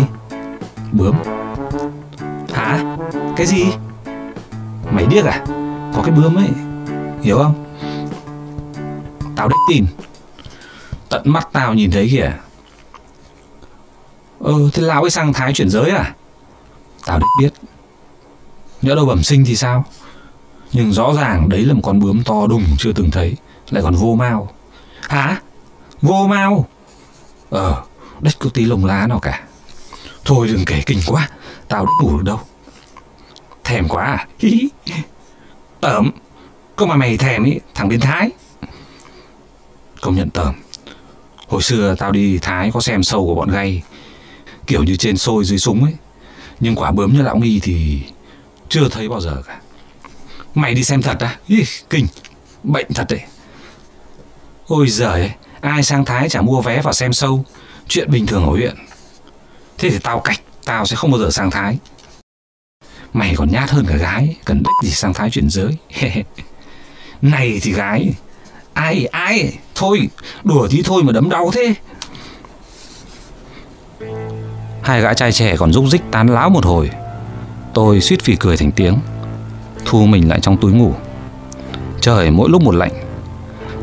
Bướm 0.91 1.15
Hả? 2.53 2.97
Cái 3.35 3.47
gì? 3.47 3.65
Mày 4.91 5.05
điếc 5.05 5.25
à? 5.25 5.45
Có 5.95 6.01
cái 6.03 6.11
bướm 6.11 6.35
ấy 6.35 6.49
Hiểu 7.21 7.37
không? 7.37 7.65
Tao 9.35 9.47
đếch 9.47 9.59
tin 9.69 9.85
Tận 11.09 11.21
mắt 11.25 11.49
tao 11.51 11.73
nhìn 11.73 11.91
thấy 11.91 12.07
kìa 12.11 12.31
Ờ 14.39 14.53
thế 14.73 14.83
lão 14.83 15.01
ấy 15.01 15.09
sang 15.09 15.33
Thái 15.33 15.53
chuyển 15.53 15.69
giới 15.69 15.89
à 15.89 16.15
Tao 17.05 17.19
đếch 17.19 17.29
biết 17.39 17.53
Nhỡ 18.81 18.95
đâu 18.95 19.05
bẩm 19.05 19.23
sinh 19.23 19.45
thì 19.45 19.55
sao 19.55 19.85
Nhưng 20.71 20.91
rõ 20.91 21.13
ràng 21.13 21.49
đấy 21.49 21.65
là 21.65 21.73
một 21.73 21.81
con 21.83 21.99
bướm 21.99 22.23
to 22.23 22.47
đùng 22.47 22.63
chưa 22.77 22.93
từng 22.93 23.11
thấy 23.11 23.35
Lại 23.69 23.83
còn 23.83 23.95
vô 23.95 24.15
mau 24.15 24.49
Hả 25.01 25.41
Vô 26.01 26.27
mau 26.27 26.67
Ờ, 27.49 27.83
đất 28.21 28.33
có 28.39 28.49
tí 28.53 28.65
lông 28.65 28.85
lá 28.85 29.07
nào 29.07 29.19
cả. 29.19 29.43
Thôi 30.25 30.47
đừng 30.47 30.65
kể 30.65 30.81
kinh 30.85 30.99
quá, 31.07 31.29
tao 31.67 31.85
đã 31.85 31.91
ngủ 32.01 32.17
được 32.17 32.23
đâu. 32.23 32.39
Thèm 33.63 33.87
quá 33.87 34.05
à? 34.05 34.27
Tởm, 35.81 36.11
có 36.75 36.85
mà 36.85 36.95
mày 36.95 37.17
thèm 37.17 37.43
ý, 37.43 37.59
thằng 37.75 37.87
biến 37.87 37.99
thái. 37.99 38.29
Công 40.01 40.15
nhận 40.15 40.29
tởm. 40.29 40.55
Hồi 41.47 41.61
xưa 41.61 41.95
tao 41.99 42.11
đi 42.11 42.39
Thái 42.41 42.71
có 42.73 42.81
xem 42.81 43.03
sâu 43.03 43.25
của 43.25 43.35
bọn 43.35 43.51
gay, 43.51 43.83
kiểu 44.67 44.83
như 44.83 44.95
trên 44.95 45.17
sôi 45.17 45.45
dưới 45.45 45.59
súng 45.59 45.83
ấy. 45.83 45.93
Nhưng 46.59 46.75
quả 46.75 46.91
bướm 46.91 47.13
như 47.13 47.21
lão 47.21 47.37
nghi 47.37 47.59
thì 47.63 48.01
chưa 48.69 48.89
thấy 48.89 49.09
bao 49.09 49.21
giờ 49.21 49.41
cả. 49.47 49.59
Mày 50.55 50.73
đi 50.73 50.83
xem 50.83 51.01
thật 51.01 51.17
à? 51.19 51.39
Ý, 51.47 51.63
kinh, 51.89 52.07
bệnh 52.63 52.87
thật 52.95 53.05
đấy. 53.09 53.21
Ôi 54.67 54.87
giời 54.89 55.21
ấy 55.21 55.31
ai 55.61 55.83
sang 55.83 56.05
Thái 56.05 56.29
chả 56.29 56.41
mua 56.41 56.61
vé 56.61 56.81
vào 56.81 56.93
xem 56.93 57.13
sâu, 57.13 57.45
chuyện 57.87 58.11
bình 58.11 58.25
thường 58.25 58.43
ở 58.43 58.49
huyện. 58.49 58.75
Thế 59.77 59.89
thì 59.89 59.99
tao 60.03 60.19
cạch, 60.19 60.39
tao 60.65 60.85
sẽ 60.85 60.95
không 60.95 61.11
bao 61.11 61.19
giờ 61.19 61.29
sang 61.31 61.51
Thái. 61.51 61.77
Mày 63.13 63.33
còn 63.37 63.51
nhát 63.51 63.69
hơn 63.69 63.85
cả 63.87 63.95
gái, 63.95 64.35
cần 64.45 64.57
đích 64.57 64.89
gì 64.89 64.95
sang 64.95 65.13
Thái 65.13 65.29
chuyển 65.29 65.49
giới. 65.49 65.77
này 67.21 67.59
thì 67.61 67.71
gái, 67.71 68.13
ai, 68.73 69.05
ai, 69.05 69.57
thôi, 69.75 70.09
đùa 70.43 70.67
tí 70.71 70.81
thôi 70.81 71.03
mà 71.03 71.11
đấm 71.11 71.29
đau 71.29 71.51
thế. 71.53 71.73
Hai 74.81 75.01
gã 75.01 75.13
trai 75.13 75.31
trẻ 75.31 75.55
còn 75.57 75.73
rúc 75.73 75.85
rích 75.87 76.01
tán 76.11 76.27
láo 76.27 76.49
một 76.49 76.65
hồi. 76.65 76.89
Tôi 77.73 78.01
suýt 78.01 78.21
phì 78.23 78.35
cười 78.35 78.57
thành 78.57 78.71
tiếng, 78.71 78.99
thu 79.85 80.05
mình 80.05 80.29
lại 80.29 80.39
trong 80.39 80.57
túi 80.57 80.73
ngủ. 80.73 80.93
Trời 82.01 82.31
mỗi 82.31 82.49
lúc 82.49 82.61
một 82.61 82.75
lạnh, 82.75 82.93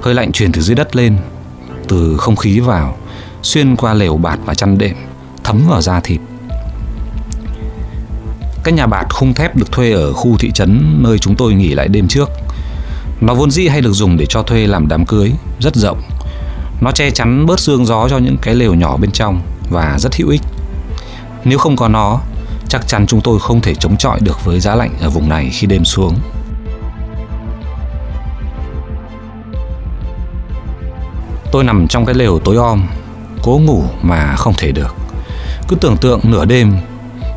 hơi 0.02 0.14
lạnh 0.14 0.32
truyền 0.32 0.52
từ 0.52 0.60
dưới 0.60 0.74
đất 0.74 0.96
lên, 0.96 1.18
từ 1.88 2.16
không 2.16 2.36
khí 2.36 2.60
vào, 2.60 2.96
xuyên 3.42 3.76
qua 3.76 3.94
lều 3.94 4.16
bạt 4.16 4.38
và 4.44 4.54
chăn 4.54 4.78
đệm, 4.78 4.96
thấm 5.44 5.62
vào 5.68 5.80
da 5.80 6.00
thịt. 6.00 6.20
Cái 8.64 8.74
nhà 8.74 8.86
bạt 8.86 9.06
khung 9.10 9.34
thép 9.34 9.56
được 9.56 9.72
thuê 9.72 9.92
ở 9.92 10.12
khu 10.12 10.36
thị 10.38 10.50
trấn 10.54 10.98
nơi 11.02 11.18
chúng 11.18 11.36
tôi 11.36 11.54
nghỉ 11.54 11.74
lại 11.74 11.88
đêm 11.88 12.08
trước. 12.08 12.30
Nó 13.20 13.34
vốn 13.34 13.50
dĩ 13.50 13.68
hay 13.68 13.80
được 13.80 13.92
dùng 13.92 14.16
để 14.16 14.26
cho 14.28 14.42
thuê 14.42 14.66
làm 14.66 14.88
đám 14.88 15.06
cưới, 15.06 15.32
rất 15.60 15.76
rộng. 15.76 16.02
Nó 16.80 16.92
che 16.92 17.10
chắn 17.10 17.46
bớt 17.46 17.60
sương 17.60 17.86
gió 17.86 18.08
cho 18.08 18.18
những 18.18 18.36
cái 18.42 18.54
lều 18.54 18.74
nhỏ 18.74 18.96
bên 18.96 19.10
trong 19.10 19.40
và 19.70 19.96
rất 19.98 20.16
hữu 20.16 20.28
ích. 20.28 20.42
Nếu 21.44 21.58
không 21.58 21.76
có 21.76 21.88
nó, 21.88 22.20
chắc 22.68 22.88
chắn 22.88 23.06
chúng 23.06 23.20
tôi 23.20 23.38
không 23.40 23.60
thể 23.60 23.74
chống 23.74 23.96
chọi 23.96 24.20
được 24.20 24.44
với 24.44 24.60
giá 24.60 24.74
lạnh 24.74 24.94
ở 25.00 25.10
vùng 25.10 25.28
này 25.28 25.50
khi 25.52 25.66
đêm 25.66 25.84
xuống. 25.84 26.14
Tôi 31.54 31.64
nằm 31.64 31.88
trong 31.88 32.06
cái 32.06 32.14
lều 32.14 32.38
tối 32.38 32.56
om, 32.56 32.86
cố 33.42 33.60
ngủ 33.64 33.84
mà 34.02 34.36
không 34.36 34.54
thể 34.58 34.72
được. 34.72 34.94
Cứ 35.68 35.76
tưởng 35.76 35.96
tượng 35.96 36.20
nửa 36.22 36.44
đêm 36.44 36.76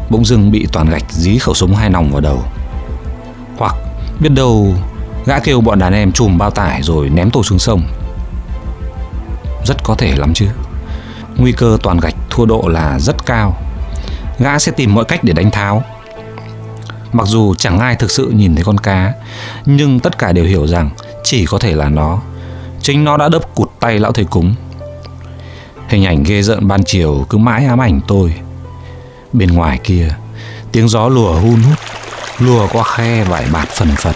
bỗng 0.10 0.26
dưng 0.26 0.52
bị 0.52 0.68
toàn 0.72 0.90
gạch 0.90 1.12
dí 1.12 1.38
khẩu 1.38 1.54
súng 1.54 1.76
hai 1.76 1.90
nòng 1.90 2.12
vào 2.12 2.22
đầu. 2.22 2.44
Hoặc 3.58 3.76
biết 4.20 4.30
đâu 4.30 4.76
gã 5.26 5.40
kêu 5.40 5.62
bọn 5.62 5.80
đàn 5.80 5.94
em 5.94 6.12
chùm 6.12 6.38
bao 6.38 6.52
tải 6.52 6.84
rồi 6.84 7.10
ném 7.10 7.30
tôi 7.32 7.44
xuống 7.44 7.60
sông. 7.60 7.82
Rất 9.66 9.84
có 9.84 9.96
thể 9.96 10.16
lắm 10.16 10.34
chứ. 10.34 10.46
Nguy 11.38 11.52
cơ 11.52 11.78
toàn 11.84 12.00
gạch 12.00 12.16
thua 12.30 12.46
độ 12.46 12.64
là 12.68 13.00
rất 13.00 13.26
cao. 13.26 13.58
Gã 14.40 14.60
sẽ 14.60 14.72
tìm 14.72 14.94
mọi 14.94 15.06
cách 15.06 15.24
để 15.24 15.34
đánh 15.34 15.52
tháo. 15.52 15.84
Mặc 17.14 17.28
dù 17.28 17.56
chẳng 17.56 17.80
ai 17.80 17.96
thực 17.96 18.12
sự 18.12 18.30
nhìn 18.36 18.56
thấy 18.56 18.64
con 18.64 18.78
cá, 18.78 19.14
nhưng 19.66 20.00
tất 20.00 20.18
cả 20.18 20.32
đều 20.32 20.46
hiểu 20.46 20.68
rằng 20.68 20.90
chỉ 21.24 21.46
có 21.46 21.60
thể 21.60 21.76
là 21.76 21.90
nó. 21.90 22.22
Chính 22.88 23.04
nó 23.04 23.18
đã 23.18 23.30
đớp 23.30 23.56
cụt 23.56 23.70
tay 23.80 24.00
lão 24.00 24.12
thầy 24.12 24.26
cúng. 24.26 24.56
Hình 25.88 26.06
ảnh 26.06 26.24
ghê 26.24 26.42
rợn 26.42 26.68
ban 26.68 26.84
chiều 26.84 27.26
cứ 27.30 27.38
mãi 27.38 27.66
ám 27.66 27.82
ảnh 27.82 28.00
tôi. 28.08 28.34
Bên 29.34 29.52
ngoài 29.52 29.80
kia, 29.84 30.10
Tiếng 30.72 30.88
gió 30.88 31.08
lùa 31.08 31.34
hun 31.34 31.62
hút, 31.62 31.80
Lùa 32.40 32.68
qua 32.68 32.84
khe 32.84 33.24
vải 33.24 33.46
bạt 33.52 33.68
phần 33.68 33.96
phật. 33.96 34.16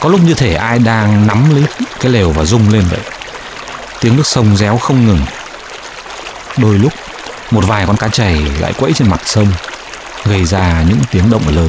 Có 0.00 0.08
lúc 0.08 0.20
như 0.24 0.34
thể 0.34 0.54
ai 0.54 0.78
đang 0.78 1.26
nắm 1.26 1.54
lấy 1.54 1.64
cái 2.00 2.12
lều 2.12 2.30
và 2.30 2.44
rung 2.44 2.68
lên 2.68 2.84
vậy. 2.90 3.00
Tiếng 4.00 4.16
nước 4.16 4.26
sông 4.26 4.56
réo 4.56 4.76
không 4.76 5.06
ngừng. 5.06 5.22
Đôi 6.56 6.78
lúc, 6.78 6.92
Một 7.50 7.64
vài 7.66 7.86
con 7.86 7.96
cá 7.96 8.08
chày 8.08 8.42
lại 8.60 8.72
quẫy 8.72 8.92
trên 8.92 9.10
mặt 9.10 9.20
sông, 9.24 9.48
Gây 10.24 10.44
ra 10.44 10.84
những 10.88 10.98
tiếng 11.10 11.30
động 11.30 11.48
lớn. 11.48 11.68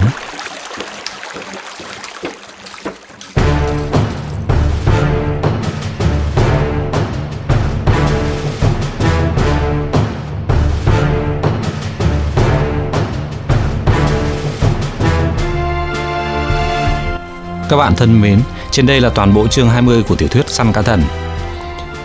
Các 17.70 17.78
bạn 17.78 17.96
thân 17.96 18.22
mến, 18.22 18.42
trên 18.72 18.86
đây 18.86 19.02
là 19.02 19.10
toàn 19.10 19.34
bộ 19.34 19.48
chương 19.48 19.70
20 19.70 20.04
của 20.04 20.16
tiểu 20.16 20.30
thuyết 20.30 20.50
Săn 20.50 20.74
cá 20.74 20.82
thần. 20.82 21.04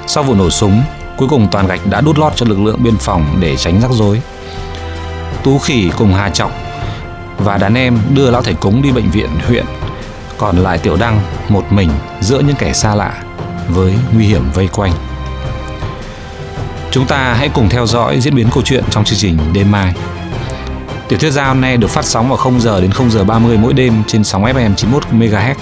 Sau 0.06 0.22
vụ 0.24 0.34
nổ 0.34 0.50
súng, 0.50 0.82
cuối 1.16 1.28
cùng 1.28 1.48
toàn 1.50 1.66
gạch 1.66 1.86
đã 1.86 2.00
đút 2.00 2.18
lót 2.18 2.32
cho 2.36 2.46
lực 2.46 2.60
lượng 2.60 2.82
biên 2.82 2.96
phòng 2.96 3.36
để 3.40 3.56
tránh 3.56 3.80
rắc 3.80 3.90
rối. 3.90 4.20
Tú 5.44 5.58
Khỉ 5.58 5.90
cùng 5.98 6.14
Hà 6.14 6.30
Trọng 6.30 6.52
và 7.38 7.58
đàn 7.58 7.74
em 7.74 7.98
đưa 8.14 8.30
lão 8.30 8.42
thầy 8.42 8.54
cúng 8.54 8.82
đi 8.82 8.92
bệnh 8.92 9.10
viện 9.10 9.28
huyện, 9.46 9.64
còn 10.38 10.56
lại 10.56 10.78
Tiểu 10.78 10.96
Đăng 10.96 11.20
một 11.48 11.72
mình 11.72 11.90
giữa 12.20 12.40
những 12.40 12.56
kẻ 12.56 12.72
xa 12.72 12.94
lạ 12.94 13.22
với 13.68 13.94
nguy 14.14 14.26
hiểm 14.26 14.50
vây 14.54 14.68
quanh. 14.68 14.92
Chúng 16.90 17.06
ta 17.06 17.34
hãy 17.34 17.48
cùng 17.48 17.68
theo 17.68 17.86
dõi 17.86 18.20
diễn 18.20 18.34
biến 18.34 18.48
câu 18.54 18.62
chuyện 18.62 18.84
trong 18.90 19.04
chương 19.04 19.18
trình 19.18 19.38
đêm 19.52 19.70
mai. 19.70 19.94
Tiểu 21.14 21.20
thuyết 21.20 21.30
giao 21.30 21.54
nay 21.54 21.76
được 21.76 21.90
phát 21.90 22.04
sóng 22.04 22.28
vào 22.28 22.36
0 22.36 22.60
giờ 22.60 22.80
đến 22.80 22.90
0 22.90 23.10
giờ 23.10 23.24
30 23.24 23.58
mỗi 23.58 23.72
đêm 23.72 24.02
trên 24.06 24.24
sóng 24.24 24.44
FM 24.44 24.74
91 24.74 25.04
MHz 25.12 25.54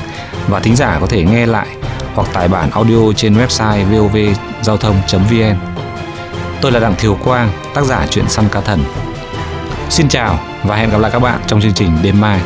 và 0.49 0.61
thính 0.61 0.77
giả 0.77 0.99
có 1.01 1.07
thể 1.07 1.25
nghe 1.25 1.47
lại 1.47 1.67
hoặc 2.15 2.29
tải 2.33 2.49
bản 2.49 2.71
audio 2.71 3.13
trên 3.17 3.35
website 3.35 3.85
vovgiao 3.85 4.77
thông.vn. 4.77 5.57
Tôi 6.61 6.73
là 6.73 6.81
Đặng 6.81 6.95
Thiều 6.99 7.15
Quang, 7.15 7.51
tác 7.75 7.85
giả 7.85 8.07
truyện 8.11 8.29
săn 8.29 8.49
cá 8.49 8.61
thần. 8.61 8.85
Xin 9.91 10.09
chào 10.09 10.39
và 10.65 10.77
hẹn 10.77 10.91
gặp 10.91 10.99
lại 10.99 11.11
các 11.11 11.19
bạn 11.19 11.41
trong 11.47 11.61
chương 11.61 11.75
trình 11.75 11.91
đêm 12.03 12.21
mai. 12.21 12.41